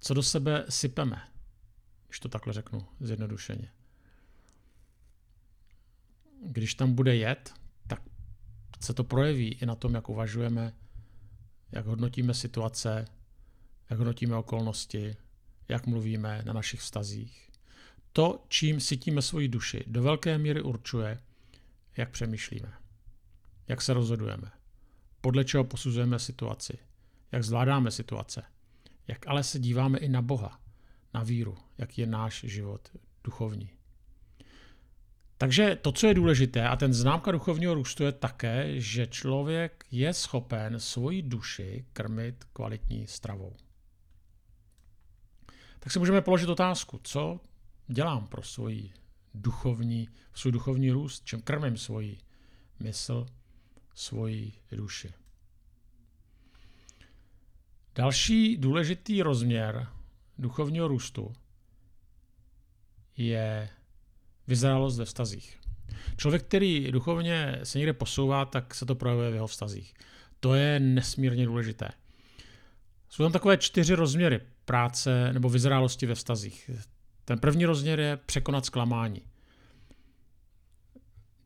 co 0.00 0.14
do 0.14 0.22
sebe 0.22 0.64
sypeme, 0.68 1.29
když 2.10 2.20
to 2.20 2.28
takhle 2.28 2.52
řeknu 2.52 2.86
zjednodušeně. 3.00 3.72
Když 6.46 6.74
tam 6.74 6.94
bude 6.94 7.16
jed, 7.16 7.54
tak 7.86 8.02
se 8.80 8.94
to 8.94 9.04
projeví 9.04 9.48
i 9.48 9.66
na 9.66 9.74
tom, 9.74 9.94
jak 9.94 10.08
uvažujeme, 10.08 10.72
jak 11.72 11.86
hodnotíme 11.86 12.34
situace, 12.34 13.04
jak 13.90 13.98
hodnotíme 13.98 14.36
okolnosti, 14.36 15.16
jak 15.68 15.86
mluvíme 15.86 16.42
na 16.46 16.52
našich 16.52 16.80
vztazích. 16.80 17.50
To, 18.12 18.44
čím 18.48 18.80
sytíme 18.80 19.22
svoji 19.22 19.48
duši, 19.48 19.84
do 19.86 20.02
velké 20.02 20.38
míry 20.38 20.62
určuje, 20.62 21.22
jak 21.96 22.10
přemýšlíme, 22.10 22.72
jak 23.68 23.82
se 23.82 23.94
rozhodujeme 23.94 24.50
podle 25.20 25.44
čeho 25.44 25.64
posuzujeme 25.64 26.18
situaci, 26.18 26.78
jak 27.32 27.44
zvládáme 27.44 27.90
situace, 27.90 28.42
jak 29.08 29.26
ale 29.26 29.44
se 29.44 29.58
díváme 29.58 29.98
i 29.98 30.08
na 30.08 30.22
Boha, 30.22 30.60
na 31.14 31.22
víru, 31.22 31.58
jak 31.80 31.98
je 31.98 32.06
náš 32.06 32.40
život 32.44 32.88
duchovní. 33.24 33.70
Takže 35.38 35.76
to, 35.76 35.92
co 35.92 36.06
je 36.06 36.14
důležité, 36.14 36.68
a 36.68 36.76
ten 36.76 36.94
známka 36.94 37.32
duchovního 37.32 37.74
růstu 37.74 38.04
je 38.04 38.12
také, 38.12 38.80
že 38.80 39.06
člověk 39.06 39.84
je 39.90 40.14
schopen 40.14 40.80
svoji 40.80 41.22
duši 41.22 41.84
krmit 41.92 42.44
kvalitní 42.52 43.06
stravou. 43.06 43.56
Tak 45.78 45.92
si 45.92 45.98
můžeme 45.98 46.20
položit 46.20 46.48
otázku, 46.48 47.00
co 47.02 47.40
dělám 47.86 48.26
pro 48.26 48.42
svůj 48.42 48.90
duchovní, 49.34 50.08
svůj 50.34 50.52
duchovní 50.52 50.90
růst, 50.90 51.24
čím 51.24 51.42
krmím 51.42 51.76
svoji 51.76 52.18
mysl, 52.80 53.26
svoji 53.94 54.52
duši. 54.72 55.12
Další 57.94 58.56
důležitý 58.56 59.22
rozměr 59.22 59.88
duchovního 60.38 60.88
růstu 60.88 61.32
je 63.26 63.68
vyzrálost 64.46 64.98
ve 64.98 65.04
vztazích. 65.04 65.58
Člověk, 66.16 66.42
který 66.42 66.92
duchovně 66.92 67.60
se 67.62 67.78
někde 67.78 67.92
posouvá, 67.92 68.44
tak 68.44 68.74
se 68.74 68.86
to 68.86 68.94
projevuje 68.94 69.30
v 69.30 69.34
jeho 69.34 69.46
vztazích. 69.46 69.94
To 70.40 70.54
je 70.54 70.80
nesmírně 70.80 71.46
důležité. 71.46 71.88
Jsou 73.08 73.22
tam 73.22 73.32
takové 73.32 73.56
čtyři 73.56 73.94
rozměry 73.94 74.40
práce 74.64 75.32
nebo 75.32 75.48
vyzrálosti 75.48 76.06
ve 76.06 76.14
vztazích. 76.14 76.70
Ten 77.24 77.38
první 77.38 77.64
rozměr 77.64 78.00
je 78.00 78.16
překonat 78.16 78.66
zklamání. 78.66 79.22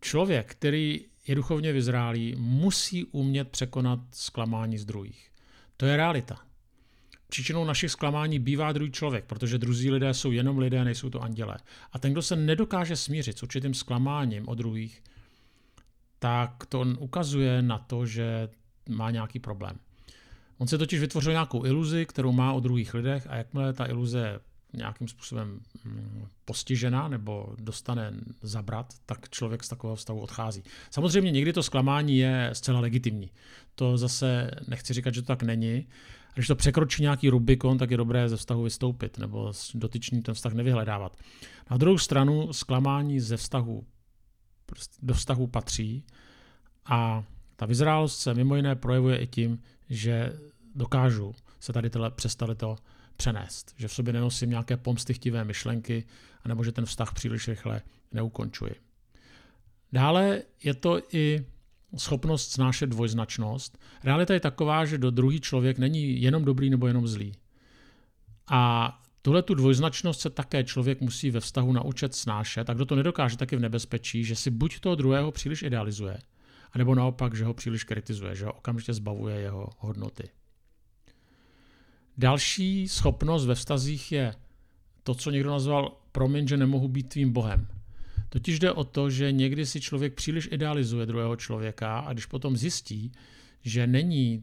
Člověk, 0.00 0.50
který 0.50 1.07
je 1.26 1.35
duchovně 1.35 1.73
vyzrálý, 1.73 2.35
musí 2.38 3.04
umět 3.04 3.49
překonat 3.49 3.99
zklamání 4.11 4.78
z 4.78 4.85
druhých. 4.85 5.31
To 5.76 5.87
je 5.87 5.97
realita. 5.97 6.47
Příčinou 7.35 7.64
našich 7.64 7.91
zklamání 7.91 8.38
bývá 8.38 8.73
druhý 8.73 8.93
člověk, 8.93 9.25
protože 9.25 9.59
druzí 9.59 9.91
lidé 9.91 10.14
jsou 10.14 10.31
jenom 10.31 10.59
lidé, 10.59 10.85
nejsou 10.85 11.11
to 11.11 11.23
andělé. 11.23 11.57
A 11.93 11.99
ten, 11.99 12.12
kdo 12.12 12.23
se 12.23 12.37
nedokáže 12.37 12.97
smířit 12.97 13.38
s 13.38 13.43
určitým 13.43 13.75
zklamáním 13.75 14.49
od 14.49 14.55
druhých, 14.55 15.03
tak 16.19 16.67
to 16.69 16.87
ukazuje 16.99 17.62
na 17.62 17.79
to, 17.79 18.07
že 18.07 18.49
má 18.88 19.11
nějaký 19.11 19.38
problém. 19.38 19.79
On 20.59 20.67
si 20.67 20.79
totiž 20.79 21.00
vytvořil 21.00 21.33
nějakou 21.33 21.64
iluzi, 21.64 22.07
kterou 22.07 22.33
má 22.33 22.53
o 22.53 22.61
druhých 22.61 22.95
lidech 22.95 23.26
a 23.31 23.37
jakmile 23.37 23.73
ta 23.73 23.87
iluze 23.87 24.41
nějakým 24.73 25.09
způsobem 25.09 25.61
mm, 25.85 26.26
postižena 26.45 27.09
nebo 27.09 27.55
dostane 27.59 28.12
zabrat, 28.43 28.95
tak 29.07 29.31
člověk 29.31 29.64
z 29.64 29.69
takového 29.69 29.97
stavu 29.97 30.21
odchází. 30.21 30.62
Samozřejmě 30.91 31.31
někdy 31.31 31.53
to 31.53 31.62
zklamání 31.62 32.19
je 32.19 32.50
zcela 32.53 32.81
legitimní. 32.81 33.31
To 33.75 33.99
zase 33.99 34.50
nechci 34.69 34.95
říkat, 34.95 35.14
že 35.14 35.23
to 35.23 35.26
tak 35.26 35.43
není. 35.43 35.87
Když 36.35 36.47
to 36.47 36.57
překročí 36.57 37.03
nějaký 37.03 37.31
Rubikon, 37.31 37.79
tak 37.79 37.91
je 37.91 37.97
dobré 37.97 38.29
ze 38.29 38.37
vztahu 38.37 38.62
vystoupit 38.62 39.19
nebo 39.19 39.53
dotyčný 39.75 40.23
ten 40.23 40.35
vztah 40.35 40.53
nevyhledávat. 40.53 41.17
Na 41.71 41.76
druhou 41.76 41.99
stranu 41.99 42.53
zklamání 42.53 43.21
ze 43.21 43.37
vztahu 43.37 43.85
prostě 44.67 44.97
do 45.03 45.14
vztahu 45.14 45.47
patří 45.47 46.05
a 46.85 47.25
ta 47.57 47.67
vyzrálost 47.67 48.21
se 48.21 48.35
mimo 48.35 48.57
jiné 48.57 48.76
projevuje 48.76 49.19
i 49.19 49.26
tím, 49.26 49.62
že 49.91 50.33
dokážu 50.75 51.35
se 51.61 51.73
tady 51.73 51.91
tyhle, 51.91 52.11
přestali 52.11 52.55
to 52.55 52.76
přenést. 53.17 53.75
Že 53.76 53.88
v 53.88 53.93
sobě 53.93 54.12
nenosím 54.12 54.50
nějaké 54.50 54.76
pomstychtivé 54.76 55.45
myšlenky, 55.45 56.05
anebo 56.45 56.64
že 56.64 56.73
ten 56.73 56.85
vztah 56.85 57.12
příliš 57.12 57.49
rychle 57.49 57.83
neukončuji. 58.12 58.75
Dále 59.93 60.43
je 60.64 60.75
to 60.75 61.00
i 61.12 61.47
schopnost 61.97 62.53
snášet 62.53 62.87
dvojznačnost. 62.87 63.79
Realita 64.05 64.35
je 64.35 64.41
taková, 64.41 64.85
že 64.85 64.99
do 64.99 65.11
druhý 65.11 65.41
člověk 65.41 65.79
není 65.79 66.23
jenom 66.23 66.45
dobrý 66.45 66.71
nebo 66.71 66.87
jenom 66.87 67.07
zlý. 67.07 67.33
A 68.51 69.03
tuhle 69.23 69.43
tu 69.43 69.55
dvojznačnost 69.55 70.21
se 70.21 70.31
také 70.31 70.65
člověk 70.65 71.01
musí 71.01 71.31
ve 71.31 71.41
vztahu 71.41 71.73
naučit 71.73 72.15
snášet 72.15 72.71
a 72.71 72.75
kdo 72.75 72.87
to 72.87 72.97
nedokáže, 72.97 73.37
tak 73.37 73.53
je 73.53 73.59
v 73.59 73.61
nebezpečí, 73.61 74.25
že 74.25 74.37
si 74.37 74.51
buď 74.51 74.81
toho 74.81 74.95
druhého 74.95 75.33
příliš 75.33 75.63
idealizuje, 75.63 76.19
anebo 76.73 76.95
naopak, 76.95 77.37
že 77.37 77.45
ho 77.45 77.55
příliš 77.55 77.85
kritizuje, 77.85 78.35
že 78.35 78.45
ho 78.45 78.53
okamžitě 78.53 78.93
zbavuje 78.93 79.37
jeho 79.37 79.71
hodnoty. 79.79 80.29
Další 82.19 82.89
schopnost 82.89 83.47
ve 83.47 83.55
vztazích 83.55 84.13
je 84.13 84.35
to, 85.03 85.15
co 85.15 85.31
někdo 85.31 85.51
nazval 85.51 85.97
promiň, 86.13 86.49
že 86.49 86.57
nemohu 86.57 86.89
být 86.89 87.09
tvým 87.09 87.33
bohem. 87.33 87.69
Totiž 88.35 88.59
jde 88.59 88.73
o 88.73 88.85
to, 88.85 89.11
že 89.11 89.33
někdy 89.33 89.67
si 89.67 89.81
člověk 89.81 90.14
příliš 90.14 90.49
idealizuje 90.53 91.07
druhého 91.07 91.37
člověka 91.37 91.99
a 91.99 92.12
když 92.12 92.26
potom 92.26 92.57
zjistí, 92.57 93.12
že 93.62 93.87
není 93.87 94.43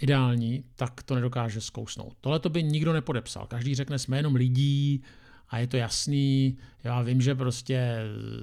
ideální, 0.00 0.64
tak 0.76 1.02
to 1.02 1.14
nedokáže 1.14 1.60
zkousnout. 1.60 2.16
Tohle 2.20 2.40
to 2.40 2.50
by 2.50 2.62
nikdo 2.62 2.92
nepodepsal. 2.92 3.46
Každý 3.46 3.74
řekne, 3.74 3.98
jsme 3.98 4.16
jenom 4.16 4.34
lidí 4.34 5.02
a 5.48 5.58
je 5.58 5.66
to 5.66 5.76
jasný. 5.76 6.58
Já 6.84 7.02
vím, 7.02 7.20
že 7.20 7.34
prostě 7.34 7.98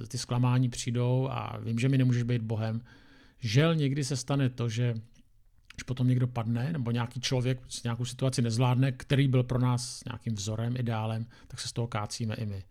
ty 0.08 0.18
zklamání 0.18 0.68
přijdou 0.68 1.28
a 1.30 1.58
vím, 1.58 1.78
že 1.78 1.88
mi 1.88 1.98
nemůžeš 1.98 2.22
být 2.22 2.42
Bohem. 2.42 2.80
Žel 3.40 3.74
někdy 3.74 4.04
se 4.04 4.16
stane 4.16 4.48
to, 4.48 4.68
že 4.68 4.94
když 5.74 5.82
potom 5.82 6.08
někdo 6.08 6.26
padne, 6.26 6.72
nebo 6.72 6.90
nějaký 6.90 7.20
člověk 7.20 7.60
s 7.68 7.82
nějakou 7.82 8.04
situaci 8.04 8.42
nezvládne, 8.42 8.92
který 8.92 9.28
byl 9.28 9.42
pro 9.42 9.58
nás 9.58 10.02
nějakým 10.06 10.34
vzorem, 10.34 10.76
ideálem, 10.76 11.26
tak 11.48 11.60
se 11.60 11.68
z 11.68 11.72
toho 11.72 11.86
kácíme 11.86 12.34
i 12.34 12.46
my. 12.46 12.64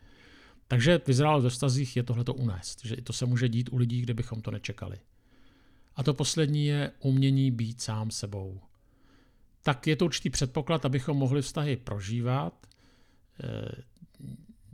Takže 0.73 0.99
v 0.99 1.09
Izraelu 1.09 1.41
ve 1.41 1.49
vztazích 1.49 1.97
je 1.97 2.03
tohle 2.03 2.23
to 2.23 2.33
unést, 2.33 2.85
že 2.85 2.95
to 2.95 3.13
se 3.13 3.25
může 3.25 3.49
dít 3.49 3.69
u 3.71 3.77
lidí, 3.77 4.01
kde 4.01 4.13
bychom 4.13 4.41
to 4.41 4.51
nečekali. 4.51 4.99
A 5.95 6.03
to 6.03 6.13
poslední 6.13 6.65
je 6.65 6.91
umění 6.99 7.51
být 7.51 7.81
sám 7.81 8.11
sebou. 8.11 8.61
Tak 9.63 9.87
je 9.87 9.95
to 9.95 10.05
určitý 10.05 10.29
předpoklad, 10.29 10.85
abychom 10.85 11.17
mohli 11.17 11.41
vztahy 11.41 11.75
prožívat. 11.75 12.67
Eh, 13.43 13.71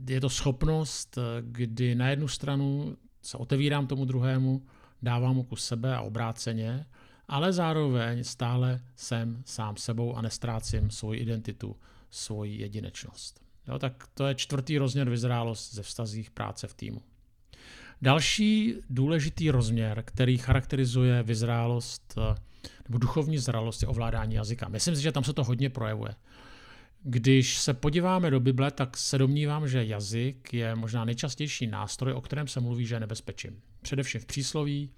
je 0.08 0.20
to 0.20 0.28
schopnost, 0.28 1.18
eh, 1.18 1.22
kdy 1.40 1.94
na 1.94 2.08
jednu 2.08 2.28
stranu 2.28 2.96
se 3.22 3.36
otevírám 3.36 3.86
tomu 3.86 4.04
druhému, 4.04 4.66
dávám 5.02 5.34
mu 5.34 5.42
kus 5.42 5.64
sebe 5.64 5.96
a 5.96 6.00
obráceně, 6.00 6.86
ale 7.28 7.52
zároveň 7.52 8.24
stále 8.24 8.80
jsem 8.96 9.42
sám 9.46 9.76
sebou 9.76 10.14
a 10.14 10.22
nestrácím 10.22 10.90
svoji 10.90 11.20
identitu, 11.20 11.76
svoji 12.10 12.60
jedinečnost. 12.60 13.49
Jo, 13.70 13.78
tak 13.78 14.06
to 14.14 14.26
je 14.26 14.34
čtvrtý 14.34 14.78
rozměr 14.78 15.10
vyzrálost 15.10 15.74
ze 15.74 15.82
vztazích 15.82 16.30
práce 16.30 16.66
v 16.66 16.74
týmu. 16.74 17.02
Další 18.02 18.74
důležitý 18.90 19.50
rozměr, 19.50 20.02
který 20.06 20.38
charakterizuje 20.38 21.22
vyzrálost 21.22 22.18
nebo 22.88 22.98
duchovní 22.98 23.38
zralost 23.38 23.82
je 23.82 23.88
ovládání 23.88 24.34
jazyka. 24.34 24.68
Myslím 24.68 24.96
si, 24.96 25.02
že 25.02 25.12
tam 25.12 25.24
se 25.24 25.32
to 25.32 25.44
hodně 25.44 25.70
projevuje. 25.70 26.14
Když 27.02 27.58
se 27.58 27.74
podíváme 27.74 28.30
do 28.30 28.40
Bible, 28.40 28.70
tak 28.70 28.96
se 28.96 29.18
domnívám, 29.18 29.68
že 29.68 29.84
jazyk 29.84 30.54
je 30.54 30.74
možná 30.74 31.04
nejčastější 31.04 31.66
nástroj, 31.66 32.12
o 32.12 32.20
kterém 32.20 32.48
se 32.48 32.60
mluví, 32.60 32.86
že 32.86 32.94
je 32.94 33.00
nebezpečím. 33.00 33.60
Především 33.82 34.20
v 34.20 34.26
přísloví, 34.26 34.90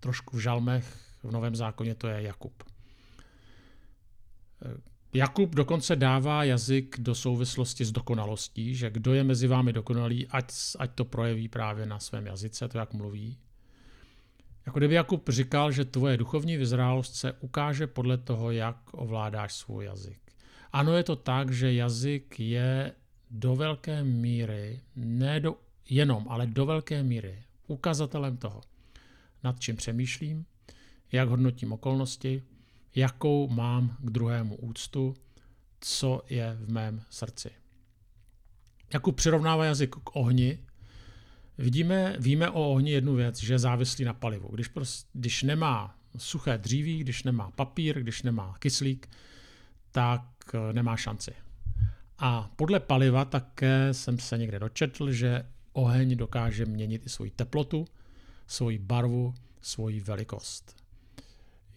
trošku 0.00 0.36
v 0.36 0.40
žalmech, 0.40 0.96
v 1.22 1.30
Novém 1.30 1.56
zákoně 1.56 1.94
to 1.94 2.08
je 2.08 2.22
Jakub. 2.22 2.64
Jakub 5.16 5.54
dokonce 5.54 5.96
dává 5.96 6.44
jazyk 6.44 6.96
do 7.00 7.14
souvislosti 7.14 7.84
s 7.84 7.92
dokonalostí, 7.92 8.74
že 8.74 8.90
kdo 8.90 9.14
je 9.14 9.24
mezi 9.24 9.46
vámi 9.46 9.72
dokonalý, 9.72 10.26
ať, 10.28 10.52
ať 10.78 10.90
to 10.94 11.04
projeví 11.04 11.48
právě 11.48 11.86
na 11.86 11.98
svém 11.98 12.26
jazyce, 12.26 12.68
to 12.68 12.78
jak 12.78 12.92
mluví. 12.92 13.38
Jako 14.66 14.78
kdyby 14.78 14.94
Jakub 14.94 15.28
říkal, 15.28 15.72
že 15.72 15.84
tvoje 15.84 16.16
duchovní 16.16 16.56
vyzrálost 16.56 17.14
se 17.14 17.32
ukáže 17.32 17.86
podle 17.86 18.18
toho, 18.18 18.50
jak 18.50 18.76
ovládáš 18.92 19.52
svůj 19.52 19.84
jazyk. 19.84 20.20
Ano, 20.72 20.96
je 20.96 21.02
to 21.02 21.16
tak, 21.16 21.50
že 21.50 21.72
jazyk 21.72 22.40
je 22.40 22.92
do 23.30 23.56
velké 23.56 24.04
míry, 24.04 24.80
ne 24.96 25.40
do, 25.40 25.56
jenom, 25.90 26.26
ale 26.28 26.46
do 26.46 26.66
velké 26.66 27.02
míry 27.02 27.42
ukazatelem 27.66 28.36
toho, 28.36 28.60
nad 29.44 29.60
čím 29.60 29.76
přemýšlím, 29.76 30.44
jak 31.12 31.28
hodnotím 31.28 31.72
okolnosti, 31.72 32.42
jakou 32.94 33.48
mám 33.48 33.96
k 34.00 34.10
druhému 34.10 34.56
úctu, 34.56 35.14
co 35.80 36.22
je 36.30 36.56
v 36.60 36.72
mém 36.72 37.02
srdci. 37.10 37.50
Jakub 38.92 39.16
přirovnává 39.16 39.64
jazyk 39.64 39.96
k 39.96 40.16
ohni, 40.16 40.58
vidíme, 41.58 42.16
víme 42.18 42.50
o 42.50 42.70
ohni 42.70 42.90
jednu 42.90 43.14
věc, 43.14 43.38
že 43.38 43.54
je 43.54 43.58
závislý 43.58 44.04
na 44.04 44.14
palivu. 44.14 44.48
Když, 44.48 44.68
prostě, 44.68 45.08
když 45.12 45.42
nemá 45.42 45.98
suché 46.16 46.58
dříví, 46.58 46.98
když 46.98 47.22
nemá 47.22 47.50
papír, 47.50 48.00
když 48.00 48.22
nemá 48.22 48.56
kyslík, 48.58 49.08
tak 49.90 50.22
eh, 50.54 50.72
nemá 50.72 50.96
šanci. 50.96 51.32
A 52.18 52.50
podle 52.56 52.80
paliva 52.80 53.24
také 53.24 53.94
jsem 53.94 54.18
se 54.18 54.38
někde 54.38 54.58
dočetl, 54.58 55.12
že 55.12 55.46
oheň 55.72 56.16
dokáže 56.16 56.66
měnit 56.66 57.06
i 57.06 57.08
svoji 57.08 57.30
teplotu, 57.30 57.84
svoji 58.46 58.78
barvu, 58.78 59.34
svoji 59.60 60.00
velikost. 60.00 60.83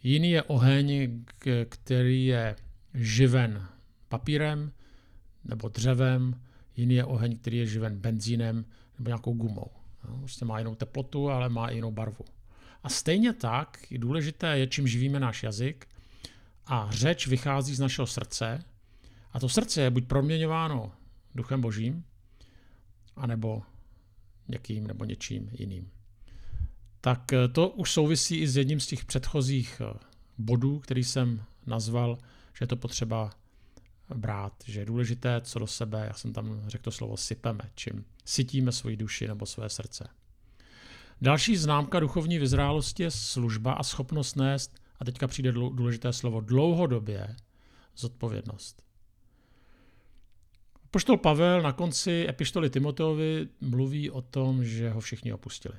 Jiný 0.07 0.31
je 0.31 0.43
oheň, 0.43 1.23
který 1.69 2.25
je 2.25 2.55
živen 2.93 3.67
papírem 4.09 4.71
nebo 5.43 5.69
dřevem, 5.69 6.41
jiný 6.75 6.95
je 6.95 7.05
oheň, 7.05 7.37
který 7.37 7.57
je 7.57 7.65
živen 7.65 7.99
benzínem 7.99 8.65
nebo 8.97 9.09
nějakou 9.09 9.33
gumou. 9.33 9.71
No, 10.09 10.17
prostě 10.17 10.45
má 10.45 10.59
jinou 10.59 10.75
teplotu, 10.75 11.29
ale 11.29 11.49
má 11.49 11.67
i 11.67 11.75
jinou 11.75 11.91
barvu. 11.91 12.25
A 12.83 12.89
stejně 12.89 13.33
tak 13.33 13.77
důležité 13.97 14.57
je, 14.57 14.67
čím 14.67 14.87
živíme 14.87 15.19
náš 15.19 15.43
jazyk. 15.43 15.87
A 16.65 16.87
řeč 16.91 17.27
vychází 17.27 17.75
z 17.75 17.79
našeho 17.79 18.07
srdce. 18.07 18.63
A 19.31 19.39
to 19.39 19.49
srdce 19.49 19.81
je 19.81 19.89
buď 19.89 20.07
proměňováno 20.07 20.91
duchem 21.35 21.61
božím, 21.61 22.03
anebo 23.15 23.61
někým 24.47 24.87
nebo 24.87 25.05
něčím 25.05 25.49
jiným 25.51 25.96
tak 27.01 27.33
eh, 27.33 27.47
to 27.47 27.69
už 27.69 27.91
souvisí 27.91 28.37
i 28.37 28.47
s 28.47 28.57
jedním 28.57 28.79
z 28.79 28.87
těch 28.87 29.05
předchozích 29.05 29.81
eh, 29.81 29.99
bodů, 30.37 30.79
který 30.79 31.03
jsem 31.03 31.43
nazval, 31.65 32.17
že 32.53 32.63
je 32.63 32.67
to 32.67 32.75
potřeba 32.75 33.31
brát, 34.15 34.53
že 34.65 34.79
je 34.79 34.85
důležité, 34.85 35.41
co 35.41 35.59
do 35.59 35.67
sebe, 35.67 36.05
já 36.07 36.13
jsem 36.13 36.33
tam 36.33 36.61
řekl 36.67 36.83
to 36.83 36.91
slovo 36.91 37.17
sypeme, 37.17 37.69
čím 37.75 38.05
sytíme 38.25 38.71
svoji 38.71 38.97
duši 38.97 39.27
nebo 39.27 39.45
své 39.45 39.69
srdce. 39.69 40.09
Další 41.21 41.57
známka 41.57 41.99
duchovní 41.99 42.39
vyzrálosti 42.39 43.03
je 43.03 43.11
služba 43.11 43.73
a 43.73 43.83
schopnost 43.83 44.35
nést, 44.35 44.75
a 44.99 45.05
teďka 45.05 45.27
přijde 45.27 45.51
důležité 45.51 46.13
slovo, 46.13 46.41
dlouhodobě 46.41 47.35
zodpovědnost. 47.97 48.83
Poštol 50.91 51.17
Pavel 51.17 51.61
na 51.61 51.71
konci 51.71 52.25
epištoly 52.29 52.69
Timoteovi 52.69 53.47
mluví 53.61 54.11
o 54.11 54.21
tom, 54.21 54.63
že 54.63 54.89
ho 54.89 54.99
všichni 54.99 55.33
opustili. 55.33 55.75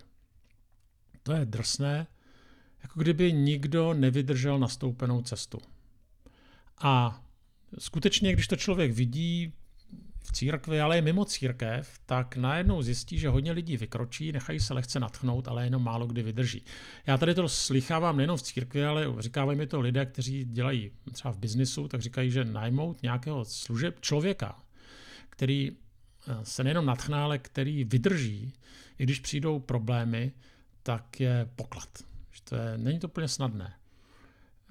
To 1.29 1.35
je 1.35 1.45
drsné, 1.45 2.07
jako 2.83 3.01
kdyby 3.01 3.33
nikdo 3.33 3.95
nevydržel 3.95 4.59
nastoupenou 4.59 5.23
cestu. 5.23 5.59
A 6.79 7.23
skutečně, 7.79 8.33
když 8.33 8.49
to 8.49 8.57
člověk 8.57 8.93
vidí 8.93 9.53
v 10.21 10.33
církvi, 10.33 10.81
ale 10.81 10.99
i 10.99 11.03
mimo 11.03 11.25
církev, 11.25 11.99
tak 12.07 12.37
najednou 12.37 12.83
zjistí, 12.83 13.19
že 13.19 13.29
hodně 13.29 13.53
lidí 13.53 13.77
vykročí, 13.77 14.33
nechají 14.33 14.61
se 14.61 14.75
lehce 14.75 15.01
natchnout, 15.01 15.49
ale 15.49 15.65
jenom 15.65 15.85
málo 15.85 16.07
kdy 16.07 16.23
vydrží. 16.23 16.65
Já 17.07 17.19
tady 17.19 17.35
to 17.35 17.49
slychávám 17.49 18.17
nejenom 18.17 18.37
v 18.37 18.43
církvi, 18.43 18.85
ale 18.85 19.07
říkávají 19.19 19.59
mi 19.59 19.67
to 19.67 19.81
lidé, 19.81 20.07
kteří 20.07 20.45
dělají 20.45 20.91
třeba 21.13 21.33
v 21.33 21.39
biznisu, 21.39 21.89
tak 21.89 22.03
říkají, 22.03 22.31
že 22.31 22.45
najmout 22.45 23.03
nějakého 23.03 23.45
služeb 23.45 24.01
člověka, 24.01 24.63
který 25.31 25.73
eh, 25.73 26.35
se 26.43 26.65
nejenom 26.65 26.87
natchná, 26.87 27.25
ale 27.25 27.39
který 27.39 27.85
vydrží, 27.85 28.53
i 28.99 29.03
když 29.03 29.21
přijdou 29.21 29.59
problémy, 29.59 30.33
tak 30.89 31.21
je 31.21 31.49
poklad. 31.57 31.89
Že 32.31 32.43
to 32.45 32.57
je, 32.57 32.79
není 32.79 32.99
to 32.99 33.09
úplně 33.09 33.29
snadné. 33.29 33.75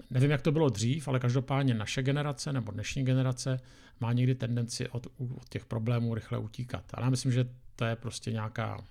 Nevím, 0.10 0.32
jak 0.32 0.42
to 0.42 0.52
bylo 0.52 0.70
dřív, 0.70 1.08
ale 1.08 1.20
každopádně 1.20 1.74
naše 1.74 2.04
generace 2.04 2.54
nebo 2.54 2.72
dnešní 2.72 3.06
generace 3.06 3.60
má 4.00 4.14
někdy 4.14 4.36
tendenci 4.36 4.90
od, 4.90 5.08
od 5.36 5.50
těch 5.50 5.66
problémů 5.66 6.16
rychle 6.16 6.38
utíkat. 6.38 6.86
Ale 6.94 7.06
já 7.06 7.10
myslím, 7.10 7.32
že 7.32 7.50
to 7.76 7.86
je 7.86 7.96
prostě 7.96 8.32
nějaká, 8.32 8.84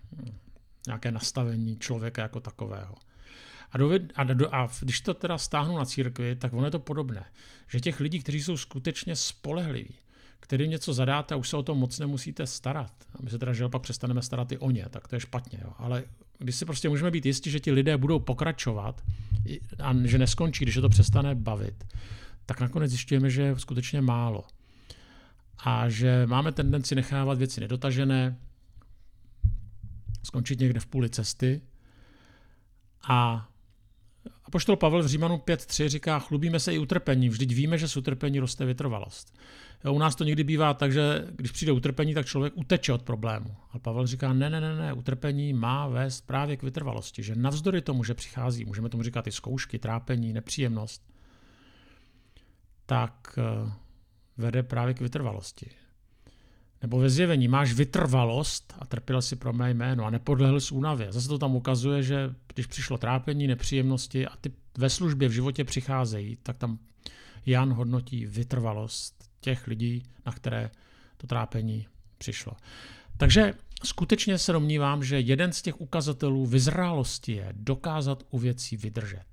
nějaké 0.87 1.11
nastavení 1.11 1.79
člověka 1.79 2.23
jako 2.23 2.41
takového. 2.41 2.95
A, 3.73 3.79
do, 3.79 3.91
a, 4.15 4.25
do, 4.25 4.55
a 4.55 4.71
když 4.81 5.01
to 5.01 5.15
teda 5.15 5.39
stáhnu 5.39 5.79
na 5.79 5.85
církvi, 5.85 6.37
tak 6.37 6.53
ono 6.53 6.65
je 6.65 6.71
to 6.71 6.79
podobné. 6.79 7.25
Že 7.69 7.81
těch 7.81 8.01
lidí, 8.01 8.21
kteří 8.21 8.43
jsou 8.43 8.57
skutečně 8.57 9.17
spolehliví, 9.17 9.95
kterým 10.41 10.71
něco 10.71 10.93
zadáte 10.93 11.35
a 11.35 11.39
už 11.39 11.49
se 11.49 11.57
o 11.57 11.63
to 11.63 11.75
moc 11.75 11.99
nemusíte 11.99 12.47
starat. 12.47 12.93
A 13.15 13.23
my 13.23 13.31
se 13.31 13.39
teda, 13.39 13.53
že 13.53 13.69
pak 13.69 13.83
přestaneme 13.83 14.23
starat 14.23 14.53
i 14.53 14.59
o 14.59 14.71
ně, 14.71 14.87
tak 14.91 15.09
to 15.09 15.17
je 15.17 15.21
špatně. 15.21 15.59
Jo. 15.63 15.73
Ale 15.79 16.05
když 16.39 16.57
si 16.57 16.65
prostě 16.65 16.89
můžeme 16.89 17.11
být 17.11 17.27
jistí, 17.27 17.51
že 17.51 17.61
ti 17.61 17.73
lidé 17.73 17.97
budou 17.97 18.19
pokračovat 18.19 19.03
a 19.79 19.95
že 20.05 20.19
neskončí, 20.19 20.65
když 20.65 20.75
se 20.75 20.81
to 20.81 20.89
přestane 20.89 21.35
bavit, 21.35 21.85
tak 22.47 22.61
nakonec 22.61 22.91
zjišťujeme, 22.91 23.31
že 23.31 23.43
je 23.43 23.59
skutečně 23.59 24.01
málo. 24.01 24.45
A 25.59 25.89
že 25.89 26.27
máme 26.27 26.53
tendenci 26.53 26.95
nechávat 26.95 27.39
věci 27.39 27.61
nedotažené, 27.61 28.37
skončit 30.23 30.61
někde 30.61 30.81
v 30.81 30.87
půli 30.87 31.11
cesty 31.11 31.61
a 33.09 33.49
A 34.47 34.51
poštol 34.51 34.77
Pavel 34.77 35.03
v 35.03 35.07
Římanu 35.07 35.37
5.3 35.37 35.89
říká, 35.89 36.19
chlubíme 36.19 36.61
se 36.61 36.75
i 36.75 36.79
utrpení, 36.79 37.29
vždyť 37.29 37.55
víme, 37.55 37.79
že 37.79 37.89
z 37.89 37.97
utrpení 37.97 38.41
roste 38.41 38.65
vytrvalost. 38.65 39.39
Jo, 39.85 39.93
u 39.93 39.99
nás 39.99 40.15
to 40.15 40.25
někdy 40.25 40.45
bývá 40.45 40.75
tak, 40.75 40.93
že 40.93 41.27
když 41.37 41.51
přijde 41.51 41.73
utrpení, 41.73 42.15
tak 42.15 42.27
člověk 42.27 42.53
uteče 42.57 42.93
od 42.93 43.03
problému. 43.03 43.57
A 43.73 43.79
Pavel 43.79 44.07
říká, 44.07 44.33
ne, 44.33 44.51
ne, 44.51 44.61
ne, 44.61 44.77
ne, 44.77 44.93
utrpení 44.93 45.53
má 45.53 45.89
vést 45.89 46.27
právě 46.27 46.57
k 46.57 46.63
vytrvalosti, 46.63 47.23
že 47.23 47.35
navzdory 47.35 47.81
tomu, 47.81 48.05
že 48.05 48.15
přichází, 48.15 48.65
můžeme 48.65 48.89
tomu 48.89 49.03
říkat 49.03 49.27
i 49.27 49.33
zkoušky, 49.33 49.79
trápení, 49.79 50.33
nepříjemnost, 50.33 51.13
tak 52.87 53.39
eh, 53.39 53.73
vede 54.37 54.63
právě 54.63 54.95
k 54.95 55.01
vytrvalosti. 55.01 55.71
Nebo 56.87 56.99
ve 56.99 57.11
zjevení 57.11 57.49
máš 57.49 57.73
vytrvalost 57.73 58.75
a 58.79 58.87
trpěl 58.87 59.23
si 59.23 59.37
pro 59.37 59.53
mé 59.53 59.71
jméno 59.71 60.05
a 60.05 60.11
nepodlehl 60.11 60.61
z 60.61 60.73
únavě. 60.73 61.13
Zase 61.13 61.29
to 61.29 61.39
tam 61.39 61.57
ukazuje, 61.57 62.03
že 62.03 62.35
když 62.55 62.67
přišlo 62.67 62.99
trápení, 62.99 63.47
nepříjemnosti 63.47 64.27
a 64.27 64.37
ty 64.37 64.53
ve 64.79 64.91
službě 64.91 65.29
v 65.29 65.33
životě 65.33 65.65
přicházejí, 65.65 66.39
tak 66.43 66.59
tam 66.59 66.79
Jan 67.47 67.73
hodnotí 67.73 68.27
vytrvalost 68.27 69.31
těch 69.41 69.67
lidí, 69.67 70.03
na 70.27 70.33
které 70.33 70.71
to 71.17 71.27
trápení 71.27 71.87
přišlo. 72.19 72.53
Takže 73.17 73.55
skutečně 73.85 74.39
se 74.39 74.53
domnívám, 74.53 75.05
že 75.05 75.21
jeden 75.21 75.53
z 75.53 75.63
těch 75.63 75.81
ukazatelů 75.81 76.47
vyzrálosti 76.47 77.33
je 77.33 77.49
dokázat 77.53 78.23
u 78.31 78.39
věcí 78.39 78.77
vydržet. 78.77 79.25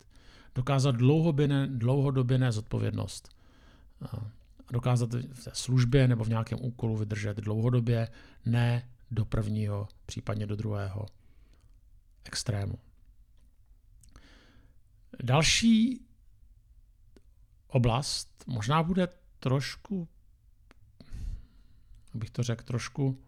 Dokázat 0.55 0.95
dlouhodobě 1.67 2.51
zodpovědnost 2.51 3.29
dokázat 4.73 5.13
v 5.13 5.43
té 5.43 5.51
službě 5.53 6.07
nebo 6.07 6.23
v 6.23 6.29
nějakém 6.29 6.59
úkolu 6.62 6.97
vydržet 6.97 7.38
dlouhodobě, 7.38 8.07
ne 8.45 8.89
do 9.12 9.25
prvního, 9.25 9.88
případně 10.05 10.47
do 10.47 10.55
druhého 10.55 11.05
extrému. 12.23 12.79
Další 15.23 16.05
oblast 17.67 18.43
možná 18.47 18.83
bude 18.83 19.07
trošku, 19.39 20.07
abych 22.15 22.29
to 22.29 22.43
řekl, 22.43 22.63
trošku 22.63 23.19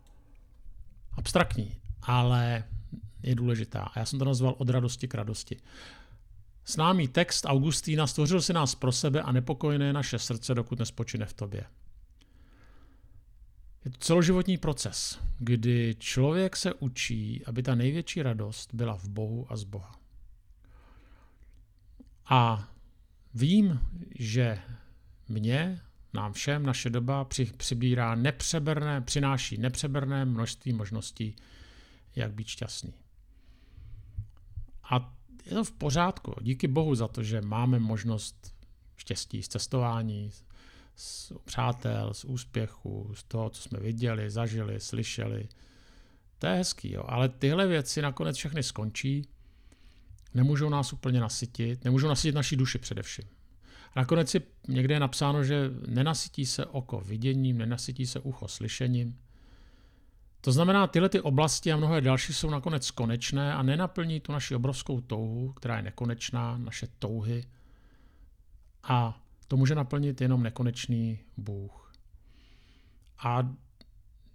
abstraktní, 1.13 1.81
ale 2.01 2.63
je 3.23 3.35
důležitá. 3.35 3.81
A 3.81 3.99
já 3.99 4.05
jsem 4.05 4.19
to 4.19 4.25
nazval 4.25 4.55
od 4.57 4.69
radosti 4.69 5.07
k 5.07 5.15
radosti. 5.15 5.57
Známý 6.67 7.07
text 7.07 7.45
Augustína 7.45 8.07
stvořil 8.07 8.41
si 8.41 8.53
nás 8.53 8.75
pro 8.75 8.91
sebe 8.91 9.21
a 9.21 9.31
nepokojné 9.31 9.93
naše 9.93 10.19
srdce, 10.19 10.55
dokud 10.55 10.79
nespočine 10.79 11.25
v 11.25 11.33
tobě. 11.33 11.65
Je 13.85 13.91
to 13.91 13.97
celoživotní 13.97 14.57
proces, 14.57 15.19
kdy 15.39 15.95
člověk 15.99 16.55
se 16.55 16.73
učí, 16.73 17.45
aby 17.45 17.63
ta 17.63 17.75
největší 17.75 18.21
radost 18.21 18.73
byla 18.73 18.97
v 18.97 19.07
Bohu 19.07 19.51
a 19.51 19.55
z 19.55 19.63
Boha. 19.63 19.95
A 22.25 22.69
vím, 23.33 23.79
že 24.19 24.59
mě, 25.29 25.81
nám 26.13 26.33
všem, 26.33 26.65
naše 26.65 26.89
doba 26.89 27.25
při, 27.25 27.45
přibírá 27.45 28.15
nepřeberné, 28.15 29.01
přináší 29.01 29.57
nepřeberné 29.57 30.25
množství 30.25 30.73
možností, 30.73 31.35
jak 32.15 32.33
být 32.33 32.47
šťastný. 32.47 32.93
A 34.83 35.14
je 35.45 35.51
to 35.51 35.63
v 35.63 35.71
pořádku. 35.71 36.35
Díky 36.41 36.67
Bohu 36.67 36.95
za 36.95 37.07
to, 37.07 37.23
že 37.23 37.41
máme 37.41 37.79
možnost 37.79 38.55
štěstí 38.97 39.43
z 39.43 39.47
cestování, 39.47 40.31
z 40.95 41.31
přátel, 41.45 42.13
z 42.13 42.25
úspěchu, 42.25 43.11
z 43.13 43.23
toho, 43.23 43.49
co 43.49 43.61
jsme 43.61 43.79
viděli, 43.79 44.29
zažili, 44.29 44.79
slyšeli. 44.79 45.47
To 46.39 46.47
je 46.47 46.53
hezký, 46.53 46.91
jo. 46.91 47.03
ale 47.07 47.29
tyhle 47.29 47.67
věci 47.67 48.01
nakonec 48.01 48.37
všechny 48.37 48.63
skončí, 48.63 49.27
nemůžou 50.33 50.69
nás 50.69 50.93
úplně 50.93 51.19
nasytit, 51.19 51.83
nemůžou 51.83 52.07
nasytit 52.07 52.35
naší 52.35 52.55
duši 52.55 52.77
především. 52.77 53.25
A 53.93 53.99
nakonec 53.99 54.33
je 54.33 54.41
někde 54.67 54.95
je 54.95 54.99
napsáno, 54.99 55.43
že 55.43 55.71
nenasytí 55.87 56.45
se 56.45 56.65
oko 56.65 56.99
viděním, 56.99 57.57
nenasytí 57.57 58.07
se 58.07 58.19
ucho 58.19 58.47
slyšením, 58.47 59.19
to 60.45 60.51
znamená, 60.51 60.87
tyhle 60.87 61.09
ty 61.09 61.21
oblasti 61.21 61.71
a 61.71 61.77
mnohé 61.77 62.01
další 62.01 62.33
jsou 62.33 62.49
nakonec 62.49 62.91
konečné 62.91 63.53
a 63.53 63.63
nenaplní 63.63 64.19
tu 64.19 64.31
naši 64.31 64.55
obrovskou 64.55 65.01
touhu, 65.01 65.53
která 65.53 65.77
je 65.77 65.83
nekonečná, 65.83 66.57
naše 66.57 66.87
touhy. 66.99 67.43
A 68.83 69.21
to 69.47 69.57
může 69.57 69.75
naplnit 69.75 70.21
jenom 70.21 70.43
nekonečný 70.43 71.19
Bůh. 71.37 71.93
A 73.23 73.49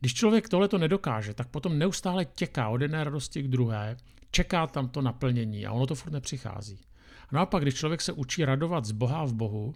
když 0.00 0.14
člověk 0.14 0.48
tohle 0.48 0.68
to 0.68 0.78
nedokáže, 0.78 1.34
tak 1.34 1.48
potom 1.48 1.78
neustále 1.78 2.24
těká 2.24 2.68
od 2.68 2.80
jedné 2.80 3.04
radosti 3.04 3.42
k 3.42 3.48
druhé, 3.48 3.96
čeká 4.30 4.66
tam 4.66 4.88
to 4.88 5.02
naplnění 5.02 5.66
a 5.66 5.72
ono 5.72 5.86
to 5.86 5.94
furt 5.94 6.12
nepřichází. 6.12 6.80
A 7.28 7.36
naopak, 7.36 7.62
když 7.62 7.74
člověk 7.74 8.00
se 8.00 8.12
učí 8.12 8.44
radovat 8.44 8.84
z 8.84 8.92
Boha 8.92 9.24
v 9.24 9.32
Bohu, 9.32 9.74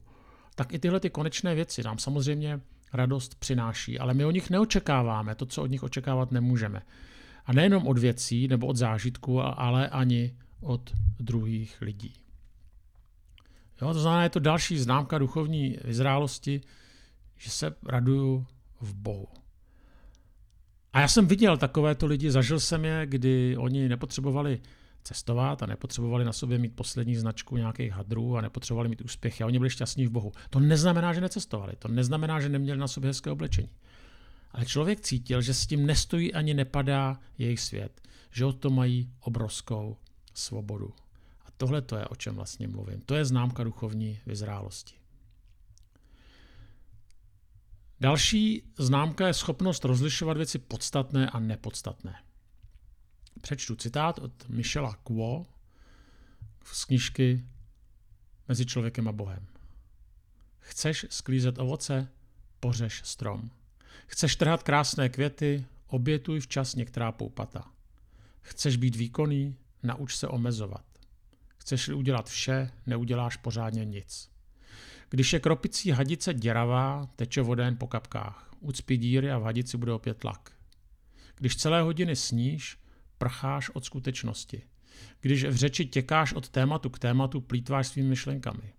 tak 0.54 0.72
i 0.72 0.78
tyhle 0.78 1.00
ty 1.00 1.10
konečné 1.10 1.54
věci 1.54 1.82
nám 1.82 1.98
samozřejmě 1.98 2.60
radost 2.94 3.34
přináší, 3.34 3.98
ale 3.98 4.14
my 4.14 4.24
o 4.24 4.30
nich 4.30 4.50
neočekáváme 4.50 5.34
to, 5.34 5.46
co 5.46 5.62
od 5.62 5.70
nich 5.70 5.82
očekávat 5.82 6.32
nemůžeme. 6.32 6.82
A 7.46 7.52
nejenom 7.52 7.86
od 7.86 7.98
věcí 7.98 8.48
nebo 8.48 8.66
od 8.66 8.76
zážitku, 8.76 9.40
ale 9.42 9.88
ani 9.88 10.36
od 10.60 10.90
druhých 11.20 11.80
lidí. 11.80 12.12
Jo, 13.82 13.92
to 13.92 14.00
znamená, 14.00 14.22
je 14.22 14.28
to 14.28 14.40
další 14.40 14.78
známka 14.78 15.18
duchovní 15.18 15.78
vyzrálosti, 15.84 16.60
že 17.36 17.50
se 17.50 17.74
raduju 17.86 18.46
v 18.80 18.94
Bohu. 18.94 19.28
A 20.92 21.00
já 21.00 21.08
jsem 21.08 21.26
viděl 21.26 21.56
takovéto 21.56 22.06
lidi, 22.06 22.30
zažil 22.30 22.60
jsem 22.60 22.84
je, 22.84 23.06
kdy 23.06 23.56
oni 23.56 23.88
nepotřebovali 23.88 24.60
cestovat 25.04 25.62
a 25.62 25.66
nepotřebovali 25.66 26.24
na 26.24 26.32
sobě 26.32 26.58
mít 26.58 26.76
poslední 26.76 27.16
značku 27.16 27.56
nějakých 27.56 27.92
hadrů 27.92 28.36
a 28.36 28.40
nepotřebovali 28.40 28.88
mít 28.88 29.00
úspěchy 29.00 29.44
a 29.44 29.46
oni 29.46 29.58
byli 29.58 29.70
šťastní 29.70 30.06
v 30.06 30.10
Bohu. 30.10 30.32
To 30.50 30.60
neznamená, 30.60 31.12
že 31.12 31.20
necestovali, 31.20 31.72
to 31.78 31.88
neznamená, 31.88 32.40
že 32.40 32.48
neměli 32.48 32.78
na 32.78 32.88
sobě 32.88 33.10
hezké 33.10 33.30
oblečení. 33.30 33.70
Ale 34.52 34.66
člověk 34.66 35.00
cítil, 35.00 35.42
že 35.42 35.54
s 35.54 35.66
tím 35.66 35.86
nestojí 35.86 36.34
ani 36.34 36.54
nepadá 36.54 37.20
jejich 37.38 37.60
svět, 37.60 38.00
že 38.30 38.44
o 38.44 38.52
to 38.52 38.70
mají 38.70 39.10
obrovskou 39.20 39.96
svobodu. 40.34 40.92
A 41.46 41.48
tohle 41.56 41.82
to 41.82 41.96
je, 41.96 42.04
o 42.04 42.16
čem 42.16 42.34
vlastně 42.34 42.68
mluvím. 42.68 43.00
To 43.06 43.14
je 43.14 43.24
známka 43.24 43.64
duchovní 43.64 44.18
vyzrálosti. 44.26 44.94
Další 48.00 48.62
známka 48.78 49.26
je 49.26 49.34
schopnost 49.34 49.84
rozlišovat 49.84 50.36
věci 50.36 50.58
podstatné 50.58 51.30
a 51.30 51.38
nepodstatné. 51.38 52.14
Přečtu 53.44 53.76
citát 53.76 54.18
od 54.18 54.48
Michela 54.48 54.94
Quo 54.94 55.46
z 56.64 56.84
knižky 56.84 57.44
Mezi 58.48 58.66
člověkem 58.66 59.08
a 59.08 59.12
Bohem. 59.12 59.46
Chceš 60.60 61.06
sklízet 61.10 61.58
ovoce? 61.58 62.08
Pořeš 62.60 63.02
strom. 63.04 63.50
Chceš 64.06 64.36
trhat 64.36 64.62
krásné 64.62 65.08
květy? 65.08 65.64
Obětuj 65.86 66.40
včas 66.40 66.74
některá 66.74 67.12
poupata. 67.12 67.70
Chceš 68.40 68.76
být 68.76 68.96
výkonný? 68.96 69.56
Nauč 69.82 70.16
se 70.16 70.28
omezovat. 70.28 70.84
Chceš-li 71.56 71.94
udělat 71.94 72.28
vše, 72.28 72.70
neuděláš 72.86 73.36
pořádně 73.36 73.84
nic. 73.84 74.30
Když 75.10 75.32
je 75.32 75.40
kropicí 75.40 75.90
hadice 75.90 76.34
děravá, 76.34 77.08
teče 77.16 77.42
voda 77.42 77.64
jen 77.64 77.76
po 77.76 77.86
kapkách. 77.86 78.54
Ucpí 78.60 78.96
díry 78.96 79.30
a 79.30 79.38
v 79.38 79.42
hadici 79.42 79.76
bude 79.76 79.92
opět 79.92 80.18
tlak. 80.18 80.52
Když 81.34 81.56
celé 81.56 81.82
hodiny 81.82 82.16
sníš, 82.16 82.83
prcháš 83.18 83.70
od 83.70 83.84
skutečnosti. 83.84 84.62
Když 85.20 85.44
v 85.44 85.54
řeči 85.54 85.86
těkáš 85.86 86.32
od 86.32 86.48
tématu 86.48 86.90
k 86.90 86.98
tématu, 86.98 87.40
plítváš 87.40 87.86
svými 87.86 88.08
myšlenkami. 88.08 88.72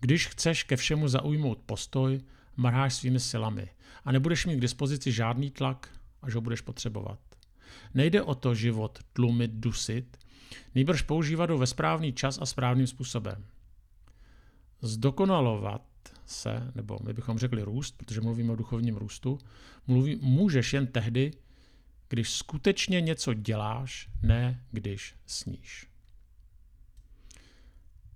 Když 0.00 0.26
chceš 0.26 0.62
ke 0.62 0.76
všemu 0.76 1.08
zaujmout 1.08 1.58
postoj, 1.66 2.20
marháš 2.56 2.94
svými 2.94 3.20
silami 3.20 3.68
a 4.04 4.12
nebudeš 4.12 4.46
mít 4.46 4.56
k 4.56 4.60
dispozici 4.60 5.12
žádný 5.12 5.50
tlak, 5.50 5.88
až 6.22 6.34
ho 6.34 6.40
budeš 6.40 6.60
potřebovat. 6.60 7.18
Nejde 7.94 8.22
o 8.22 8.34
to 8.34 8.54
život 8.54 8.98
tlumit, 9.12 9.50
dusit, 9.50 10.16
nejbrž 10.74 11.02
používat 11.02 11.50
ho 11.50 11.58
ve 11.58 11.66
správný 11.66 12.12
čas 12.12 12.38
a 12.42 12.46
správným 12.46 12.86
způsobem. 12.86 13.44
Zdokonalovat 14.80 15.82
se, 16.26 16.72
nebo 16.74 16.98
my 17.04 17.12
bychom 17.12 17.38
řekli 17.38 17.62
růst, 17.62 17.94
protože 17.96 18.20
mluvíme 18.20 18.52
o 18.52 18.56
duchovním 18.56 18.96
růstu, 18.96 19.38
mluví, 19.86 20.18
můžeš 20.22 20.72
jen 20.72 20.86
tehdy, 20.86 21.30
když 22.12 22.30
skutečně 22.30 23.00
něco 23.00 23.34
děláš, 23.34 24.08
ne 24.22 24.64
když 24.70 25.14
sníš. 25.26 25.88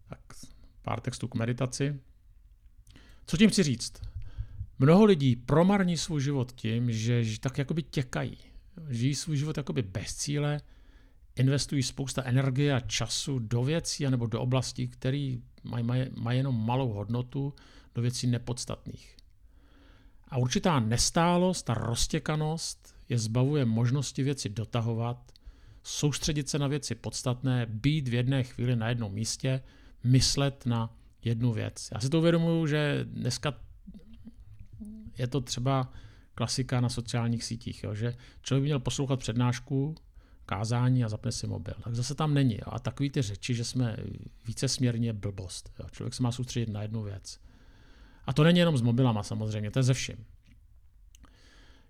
Tak 0.08 0.20
pár 0.82 1.00
textů 1.00 1.28
k 1.28 1.34
meditaci. 1.34 2.00
Co 3.26 3.36
tím 3.36 3.50
chci 3.50 3.62
říct? 3.62 4.02
Mnoho 4.78 5.04
lidí 5.04 5.36
promarní 5.36 5.96
svůj 5.96 6.20
život 6.20 6.52
tím, 6.52 6.92
že 6.92 7.24
tak 7.40 7.58
jakoby 7.58 7.82
těkají. 7.82 8.38
Žijí 8.88 9.14
svůj 9.14 9.36
život 9.36 9.56
jakoby 9.56 9.82
bez 9.82 10.14
cíle, 10.14 10.60
investují 11.36 11.82
spousta 11.82 12.22
energie 12.24 12.74
a 12.74 12.80
času 12.80 13.38
do 13.38 13.64
věcí 13.64 14.10
nebo 14.10 14.26
do 14.26 14.40
oblastí, 14.40 14.88
které 14.88 15.36
mají, 15.62 15.84
mají, 15.84 16.10
mají 16.16 16.38
jenom 16.38 16.66
malou 16.66 16.92
hodnotu, 16.92 17.54
do 17.94 18.02
věcí 18.02 18.26
nepodstatných. 18.26 19.16
A 20.28 20.38
určitá 20.38 20.80
nestálost 20.80 21.70
a 21.70 21.74
roztěkanost 21.74 22.95
je 23.08 23.18
zbavuje 23.18 23.64
možnosti 23.64 24.22
věci 24.22 24.48
dotahovat, 24.48 25.32
soustředit 25.82 26.48
se 26.48 26.58
na 26.58 26.66
věci 26.66 26.94
podstatné, 26.94 27.66
být 27.66 28.08
v 28.08 28.14
jedné 28.14 28.42
chvíli 28.42 28.76
na 28.76 28.88
jednom 28.88 29.12
místě, 29.12 29.62
myslet 30.04 30.66
na 30.66 30.96
jednu 31.24 31.52
věc. 31.52 31.88
Já 31.94 32.00
si 32.00 32.08
to 32.10 32.18
uvědomuju, 32.18 32.66
že 32.66 33.00
dneska 33.04 33.54
je 35.18 35.26
to 35.26 35.40
třeba 35.40 35.92
klasika 36.34 36.80
na 36.80 36.88
sociálních 36.88 37.44
sítích, 37.44 37.84
jo, 37.84 37.94
že 37.94 38.14
člověk 38.42 38.62
by 38.62 38.66
měl 38.66 38.80
poslouchat 38.80 39.16
přednášku, 39.16 39.94
kázání 40.46 41.04
a 41.04 41.08
zapne 41.08 41.32
si 41.32 41.46
mobil. 41.46 41.74
Tak 41.84 41.94
zase 41.94 42.14
tam 42.14 42.34
není. 42.34 42.54
Jo. 42.54 42.66
A 42.66 42.78
takový 42.78 43.10
ty 43.10 43.22
řeči, 43.22 43.54
že 43.54 43.64
jsme 43.64 43.96
více 44.46 44.68
směrně 44.68 45.12
blbost. 45.12 45.72
Jo. 45.78 45.86
Člověk 45.92 46.14
se 46.14 46.22
má 46.22 46.32
soustředit 46.32 46.68
na 46.68 46.82
jednu 46.82 47.02
věc. 47.02 47.40
A 48.26 48.32
to 48.32 48.44
není 48.44 48.58
jenom 48.58 48.76
s 48.76 48.82
mobilama 48.82 49.22
samozřejmě, 49.22 49.70
to 49.70 49.78
je 49.78 49.82
ze 49.82 49.94
vším. 49.94 50.16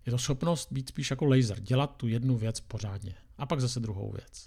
Je 0.07 0.13
to 0.13 0.19
schopnost 0.19 0.73
být 0.73 0.89
spíš 0.89 1.11
jako 1.11 1.25
laser, 1.25 1.61
dělat 1.61 1.97
tu 1.97 2.09
jednu 2.09 2.37
věc 2.37 2.61
pořádně. 2.61 3.15
A 3.39 3.47
pak 3.47 3.61
zase 3.61 3.81
druhou 3.81 4.13
věc. 4.13 4.47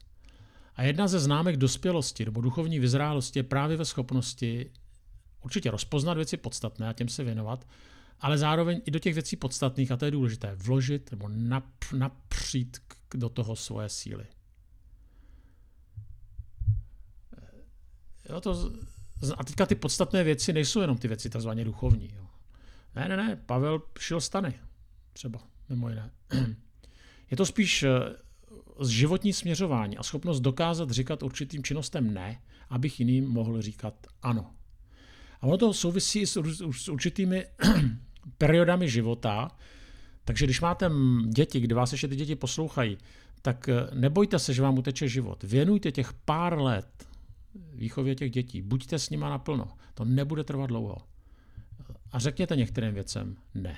A 0.75 0.83
jedna 0.83 1.07
ze 1.07 1.19
známek 1.19 1.57
dospělosti 1.57 2.25
nebo 2.25 2.41
duchovní 2.41 2.79
vyzrálosti 2.79 3.39
je 3.39 3.43
právě 3.43 3.77
ve 3.77 3.85
schopnosti 3.85 4.71
určitě 5.43 5.71
rozpoznat 5.71 6.13
věci 6.17 6.37
podstatné 6.37 6.89
a 6.89 6.93
těm 6.93 7.09
se 7.09 7.23
věnovat, 7.23 7.67
ale 8.19 8.37
zároveň 8.37 8.81
i 8.85 8.91
do 8.91 8.99
těch 8.99 9.13
věcí 9.13 9.35
podstatných, 9.35 9.91
a 9.91 9.97
to 9.97 10.05
je 10.05 10.11
důležité, 10.11 10.55
vložit 10.55 11.11
nebo 11.11 11.27
nap, 11.29 11.65
napřít 11.97 12.77
do 13.13 13.29
toho 13.29 13.55
svoje 13.55 13.89
síly. 13.89 14.25
Jo, 18.29 18.41
to, 18.41 18.71
a 19.37 19.43
teďka 19.43 19.65
ty 19.65 19.75
podstatné 19.75 20.23
věci 20.23 20.53
nejsou 20.53 20.81
jenom 20.81 20.97
ty 20.97 21.07
věci 21.07 21.29
takzvaně 21.29 21.65
duchovní. 21.65 22.11
Jo. 22.15 22.27
Ne, 22.95 23.07
ne, 23.07 23.17
ne, 23.17 23.35
Pavel 23.35 23.81
šil 23.99 24.21
stany, 24.21 24.59
třeba, 25.13 25.39
mimo 25.69 25.89
jiné. 25.89 26.11
Je 27.31 27.37
to 27.37 27.45
spíš 27.45 27.83
eh, 27.83 27.89
životní 28.87 29.33
směřování 29.33 29.97
a 29.97 30.03
schopnost 30.03 30.39
dokázat 30.39 30.91
říkat 30.91 31.23
určitým 31.23 31.63
činnostem 31.63 32.13
ne, 32.13 32.41
abych 32.69 32.99
jiným 32.99 33.27
mohl 33.27 33.61
říkat 33.61 34.07
ano. 34.21 34.53
A 35.41 35.47
ono 35.47 35.57
to 35.57 35.73
souvisí 35.73 36.25
s, 36.25 36.41
s 36.71 36.89
určitými 36.89 37.45
periodami 38.37 38.89
života, 38.89 39.51
takže 40.25 40.45
když 40.45 40.61
máte 40.61 40.91
děti, 41.29 41.59
kdy 41.59 41.75
vás 41.75 41.91
ještě 41.91 42.07
ty 42.07 42.15
děti 42.15 42.35
poslouchají, 42.35 42.97
tak 43.41 43.69
eh, 43.69 43.87
nebojte 43.93 44.39
se, 44.39 44.53
že 44.53 44.61
vám 44.61 44.77
uteče 44.77 45.07
život. 45.07 45.43
Věnujte 45.43 45.91
těch 45.91 46.13
pár 46.13 46.59
let 46.59 47.07
výchově 47.73 48.15
těch 48.15 48.31
dětí. 48.31 48.61
Buďte 48.61 48.99
s 48.99 49.09
nima 49.09 49.29
naplno. 49.29 49.67
To 49.93 50.05
nebude 50.05 50.43
trvat 50.43 50.67
dlouho. 50.67 50.97
A 52.11 52.19
řekněte 52.19 52.55
některým 52.55 52.93
věcem 52.93 53.37
ne. 53.55 53.77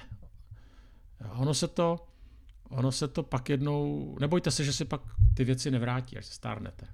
Ono 1.29 1.53
se 1.53 1.67
to, 1.67 2.07
ono 2.69 2.91
se 2.91 3.07
to 3.07 3.23
pak 3.23 3.49
jednou, 3.49 4.17
nebojte 4.19 4.51
se, 4.51 4.63
že 4.63 4.73
si 4.73 4.85
pak 4.85 5.01
ty 5.33 5.43
věci 5.43 5.71
nevrátí, 5.71 6.17
až 6.17 6.25
se 6.25 6.33
stárnete. 6.33 6.87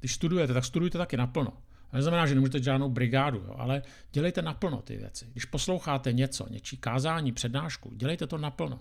Když 0.00 0.14
studujete, 0.14 0.54
tak 0.54 0.64
studujte 0.64 0.98
taky 0.98 1.16
naplno. 1.16 1.50
To 1.90 1.96
neznamená, 1.96 2.26
že 2.26 2.34
nemůžete 2.34 2.62
žádnou 2.62 2.88
brigádu, 2.88 3.38
jo, 3.38 3.54
ale 3.58 3.82
dělejte 4.12 4.42
naplno 4.42 4.82
ty 4.82 4.96
věci. 4.96 5.26
Když 5.32 5.44
posloucháte 5.44 6.12
něco, 6.12 6.48
něčí 6.50 6.76
kázání, 6.76 7.32
přednášku, 7.32 7.94
dělejte 7.94 8.26
to 8.26 8.38
naplno. 8.38 8.78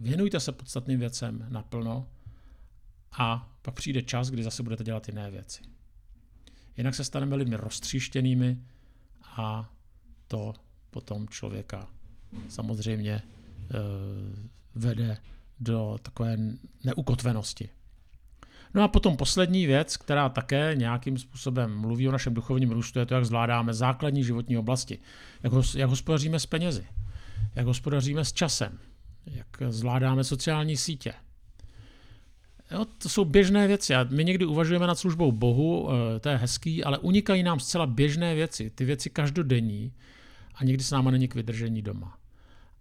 Věnujte 0.00 0.40
se 0.40 0.52
podstatným 0.52 1.00
věcem 1.00 1.46
naplno 1.48 2.08
a 3.12 3.52
pak 3.62 3.74
přijde 3.74 4.02
čas, 4.02 4.30
kdy 4.30 4.42
zase 4.42 4.62
budete 4.62 4.84
dělat 4.84 5.08
jiné 5.08 5.30
věci. 5.30 5.62
Jinak 6.76 6.94
se 6.94 7.04
staneme 7.04 7.36
lidmi 7.36 7.56
roztříštěnými 7.56 8.62
a 9.22 9.72
to 10.28 10.54
potom 10.90 11.28
člověka 11.28 11.88
samozřejmě 12.48 13.12
e, 13.12 13.22
vede 14.74 15.16
do 15.60 15.98
takové 16.02 16.36
neukotvenosti. 16.84 17.68
No 18.74 18.82
a 18.82 18.88
potom 18.88 19.16
poslední 19.16 19.66
věc, 19.66 19.96
která 19.96 20.28
také 20.28 20.74
nějakým 20.74 21.18
způsobem 21.18 21.78
mluví 21.78 22.08
o 22.08 22.12
našem 22.12 22.34
duchovním 22.34 22.70
růstu, 22.70 22.98
je 22.98 23.06
to, 23.06 23.14
jak 23.14 23.24
zvládáme 23.24 23.74
základní 23.74 24.24
životní 24.24 24.58
oblasti. 24.58 24.98
Jak, 25.42 25.52
hos, 25.52 25.74
jak 25.74 25.90
hospodaříme 25.90 26.40
s 26.40 26.46
penězi, 26.46 26.86
jak 27.54 27.66
hospodaříme 27.66 28.24
s 28.24 28.32
časem, 28.32 28.78
jak 29.26 29.46
zvládáme 29.68 30.24
sociální 30.24 30.76
sítě. 30.76 31.14
Jo, 32.70 32.86
to 32.98 33.08
jsou 33.08 33.24
běžné 33.24 33.66
věci. 33.66 33.94
A 33.94 34.06
my 34.10 34.24
někdy 34.24 34.44
uvažujeme 34.44 34.86
nad 34.86 34.98
službou 34.98 35.32
Bohu, 35.32 35.88
eh, 35.90 36.20
to 36.20 36.28
je 36.28 36.36
hezký, 36.36 36.84
ale 36.84 36.98
unikají 36.98 37.42
nám 37.42 37.60
zcela 37.60 37.86
běžné 37.86 38.34
věci, 38.34 38.70
ty 38.70 38.84
věci 38.84 39.10
každodenní 39.10 39.92
a 40.54 40.64
někdy 40.64 40.84
s 40.84 40.90
náma 40.90 41.10
není 41.10 41.28
k 41.28 41.34
vydržení 41.34 41.82
doma. 41.82 42.17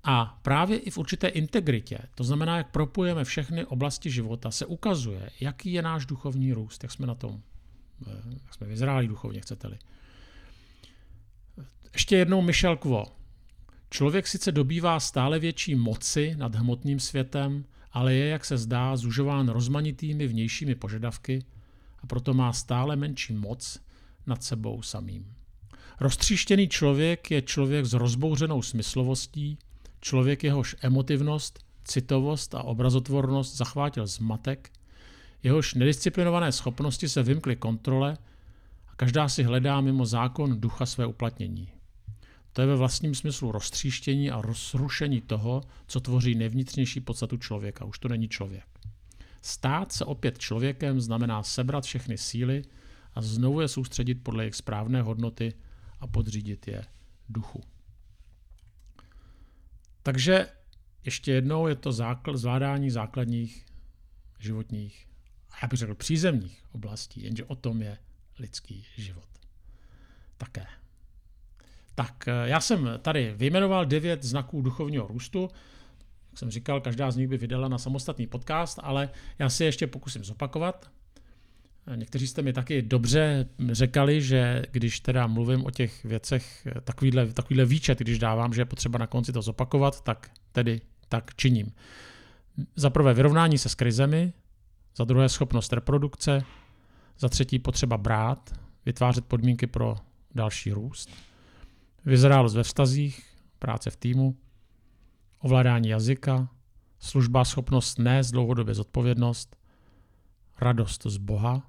A 0.10 0.40
právě 0.42 0.78
i 0.78 0.90
v 0.90 0.98
určité 0.98 1.28
integritě, 1.28 2.00
to 2.16 2.24
znamená, 2.24 2.58
jak 2.58 2.72
propojeme 2.72 3.24
všechny 3.24 3.66
oblasti 3.66 4.12
života, 4.12 4.52
se 4.52 4.66
ukazuje, 4.66 5.30
jaký 5.40 5.74
je 5.74 5.82
náš 5.82 6.06
duchovní 6.06 6.54
růst, 6.54 6.84
jak 6.84 6.92
jsme 6.92 7.08
na 7.08 7.16
tom, 7.16 7.42
eh, 8.08 8.12
jak 8.44 8.54
jsme 8.54 8.68
vyzráli 8.68 9.08
duchovně, 9.08 9.42
chcete-li. 9.42 9.78
Ještě 11.94 12.18
jednou 12.18 12.42
Michel 12.42 12.78
Quo. 12.78 13.06
Člověk 13.90 14.28
sice 14.28 14.52
dobývá 14.52 15.00
stále 15.00 15.40
větší 15.40 15.76
moci 15.76 16.36
nad 16.38 16.56
hmotným 16.56 17.00
světem, 17.00 17.66
ale 17.92 18.14
je, 18.14 18.28
jak 18.28 18.46
se 18.46 18.58
zdá, 18.58 18.98
zužován 18.98 19.50
rozmanitými 19.50 20.28
vnějšími 20.28 20.76
požadavky 20.76 21.46
a 22.00 22.08
proto 22.08 22.34
má 22.34 22.54
stále 22.54 22.96
menší 22.96 23.34
moc 23.34 23.80
nad 24.28 24.44
sebou 24.44 24.82
samým. 24.82 25.34
Roztříštěný 26.00 26.68
člověk 26.68 27.32
je 27.32 27.42
člověk 27.42 27.86
s 27.86 27.94
rozbouřenou 27.94 28.62
smyslovostí, 28.62 29.58
člověk 30.02 30.44
jehož 30.44 30.76
emotivnost, 30.82 31.60
citovost 31.84 32.56
a 32.56 32.64
obrazotvornost 32.64 33.58
zachvátil 33.58 34.08
zmatek, 34.08 34.72
jehož 35.44 35.74
nedisciplinované 35.74 36.52
schopnosti 36.52 37.10
se 37.10 37.24
vymkly 37.24 37.56
kontrole 37.56 38.18
a 38.88 38.96
každá 38.96 39.30
si 39.30 39.44
hledá 39.44 39.82
mimo 39.82 40.06
zákon 40.06 40.62
ducha 40.62 40.86
své 40.86 41.06
uplatnění. 41.06 41.70
To 42.54 42.62
je 42.62 42.68
ve 42.68 42.76
vlastním 42.76 43.16
smyslu 43.16 43.52
roztříštění 43.52 44.32
a 44.32 44.42
rozrušení 44.42 45.22
toho, 45.22 45.62
co 45.88 46.00
tvoří 46.00 46.36
nevnitřnější 46.36 47.00
podstatu 47.00 47.38
člověka. 47.38 47.86
Už 47.86 48.00
to 48.00 48.08
není 48.08 48.28
člověk. 48.28 48.66
Stát 49.42 49.92
se 49.92 50.06
opět 50.06 50.38
člověkem 50.38 51.02
znamená 51.02 51.44
sebrat 51.44 51.84
všechny 51.84 52.18
síly 52.18 52.64
a 53.16 53.22
znovu 53.22 53.62
je 53.62 53.68
soustředit 53.68 54.16
podle 54.16 54.44
jejich 54.44 54.56
správné 54.56 55.02
hodnoty 55.02 55.54
a 56.00 56.08
podřídit 56.08 56.68
je 56.68 56.86
duchu. 57.30 57.62
Takže 60.08 60.48
ještě 61.06 61.32
jednou 61.32 61.68
je 61.68 61.76
to 61.76 61.92
základ, 61.92 62.38
zvládání 62.38 62.90
základních 62.90 63.66
životních, 64.40 65.08
a 65.52 65.56
já 65.62 65.68
bych 65.68 65.80
řekl 65.80 65.96
přízemních 65.96 66.64
oblastí, 66.72 67.24
jenže 67.24 67.46
o 67.46 67.56
tom 67.56 67.82
je 67.82 67.98
lidský 68.40 68.86
život. 68.96 69.30
Také. 70.38 70.66
Tak 71.96 72.28
eh, 72.28 72.32
já 72.46 72.62
jsem 72.62 72.90
tady 73.02 73.34
vyjmenoval 73.38 73.86
devět 73.86 74.24
znaků 74.24 74.62
duchovního 74.62 75.08
růstu. 75.08 75.50
Jak 76.32 76.40
jsem 76.40 76.52
říkal, 76.52 76.82
každá 76.82 77.12
z 77.12 77.16
nich 77.16 77.28
by 77.28 77.38
vydala 77.38 77.68
na 77.68 77.78
samostatný 77.78 78.28
podcast, 78.28 78.80
ale 78.84 79.10
já 79.40 79.50
si 79.50 79.64
ještě 79.64 79.88
pokusím 79.88 80.24
zopakovat. 80.24 80.92
Někteří 81.96 82.28
jste 82.28 82.42
mi 82.42 82.54
taky 82.54 82.82
dobře 82.82 83.50
řekali, 83.72 84.22
že 84.22 84.64
když 84.72 85.00
teda 85.00 85.28
mluvím 85.28 85.66
o 85.66 85.72
těch 85.72 86.06
věcech, 86.06 86.68
eh, 86.68 86.82
takovýhle, 86.82 87.28
takovýhle 87.28 87.66
výčet, 87.66 88.00
když 88.00 88.20
dávám, 88.20 88.54
že 88.54 88.62
je 88.62 88.66
potřeba 88.66 89.00
na 89.00 89.08
konci 89.08 89.34
to 89.34 89.42
zopakovat, 89.42 90.02
tak 90.02 90.30
tedy 90.52 90.82
tak 91.10 91.36
činím. 91.36 91.72
Za 92.76 92.90
prvé 92.90 93.14
vyrovnání 93.14 93.58
se 93.58 93.70
s 93.70 93.76
krizemi, 93.76 94.34
za 94.98 95.04
druhé 95.04 95.30
schopnost 95.30 95.74
reprodukce, 95.74 96.44
za 97.20 97.30
třetí 97.30 97.60
potřeba 97.60 97.98
brát, 97.98 98.60
vytvářet 98.86 99.26
podmínky 99.26 99.68
pro 99.68 99.96
další 100.36 100.72
růst, 100.72 101.10
vyzrálost 102.06 102.56
ve 102.56 102.64
vztazích, 102.64 103.24
práce 103.60 103.90
v 103.90 103.96
týmu, 103.96 104.38
ovládání 105.40 105.90
jazyka, 105.90 106.50
služba, 107.00 107.46
schopnost 107.46 108.00
nést 108.00 108.32
dlouhodobě 108.32 108.74
zodpovědnost, 108.74 109.58
radost 110.62 111.04
z 111.06 111.18
Boha, 111.18 111.64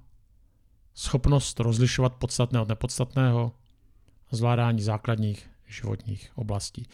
schopnost 0.99 1.59
rozlišovat 1.59 2.15
podstatné 2.15 2.59
od 2.59 2.67
nepodstatného, 2.67 3.51
zvládání 4.31 4.81
základních 4.81 5.49
životních 5.67 6.31
oblastí. 6.35 6.85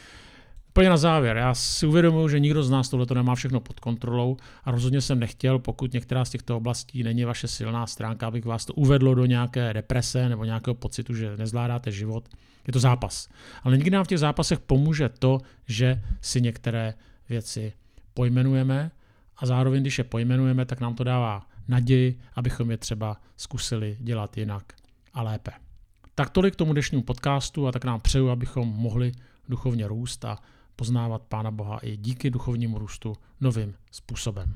Úplně 0.69 0.89
na 0.89 0.97
závěr, 0.97 1.37
já 1.37 1.53
si 1.53 1.87
uvědomuji, 1.87 2.29
že 2.29 2.39
nikdo 2.39 2.63
z 2.63 2.69
nás 2.69 2.89
tohle 2.89 3.05
nemá 3.15 3.35
všechno 3.35 3.59
pod 3.59 3.79
kontrolou 3.79 4.37
a 4.63 4.71
rozhodně 4.71 5.01
jsem 5.01 5.19
nechtěl, 5.19 5.59
pokud 5.59 5.93
některá 5.93 6.25
z 6.25 6.29
těchto 6.29 6.57
oblastí 6.57 7.03
není 7.03 7.25
vaše 7.25 7.47
silná 7.47 7.87
stránka, 7.87 8.27
abych 8.27 8.45
vás 8.45 8.65
to 8.65 8.73
uvedlo 8.73 9.15
do 9.15 9.25
nějaké 9.25 9.73
deprese 9.73 10.29
nebo 10.29 10.45
nějakého 10.45 10.75
pocitu, 10.75 11.15
že 11.15 11.37
nezvládáte 11.37 11.91
život. 11.91 12.29
Je 12.67 12.73
to 12.73 12.79
zápas. 12.79 13.29
Ale 13.63 13.77
nikdy 13.77 13.91
nám 13.91 14.03
v 14.03 14.07
těch 14.07 14.19
zápasech 14.19 14.59
pomůže 14.59 15.09
to, 15.09 15.37
že 15.67 16.01
si 16.21 16.41
některé 16.41 16.93
věci 17.29 17.73
pojmenujeme 18.13 18.91
a 19.37 19.45
zároveň, 19.45 19.81
když 19.81 19.97
je 19.97 20.03
pojmenujeme, 20.03 20.65
tak 20.65 20.79
nám 20.79 20.95
to 20.95 21.03
dává 21.03 21.54
naději, 21.67 22.19
abychom 22.35 22.71
je 22.71 22.77
třeba 22.77 23.17
zkusili 23.37 23.97
dělat 23.99 24.37
jinak 24.37 24.73
a 25.13 25.21
lépe. 25.21 25.51
Tak 26.15 26.29
tolik 26.29 26.53
k 26.53 26.57
tomu 26.57 26.73
dnešnímu 26.73 27.03
podcastu 27.03 27.67
a 27.67 27.71
tak 27.71 27.85
nám 27.85 28.01
přeju, 28.01 28.29
abychom 28.29 28.67
mohli 28.67 29.11
duchovně 29.49 29.87
růst 29.87 30.25
a 30.25 30.37
poznávat 30.75 31.21
Pána 31.21 31.51
Boha 31.51 31.77
i 31.77 31.97
díky 31.97 32.29
duchovnímu 32.29 32.79
růstu 32.79 33.17
novým 33.41 33.73
způsobem. 33.91 34.55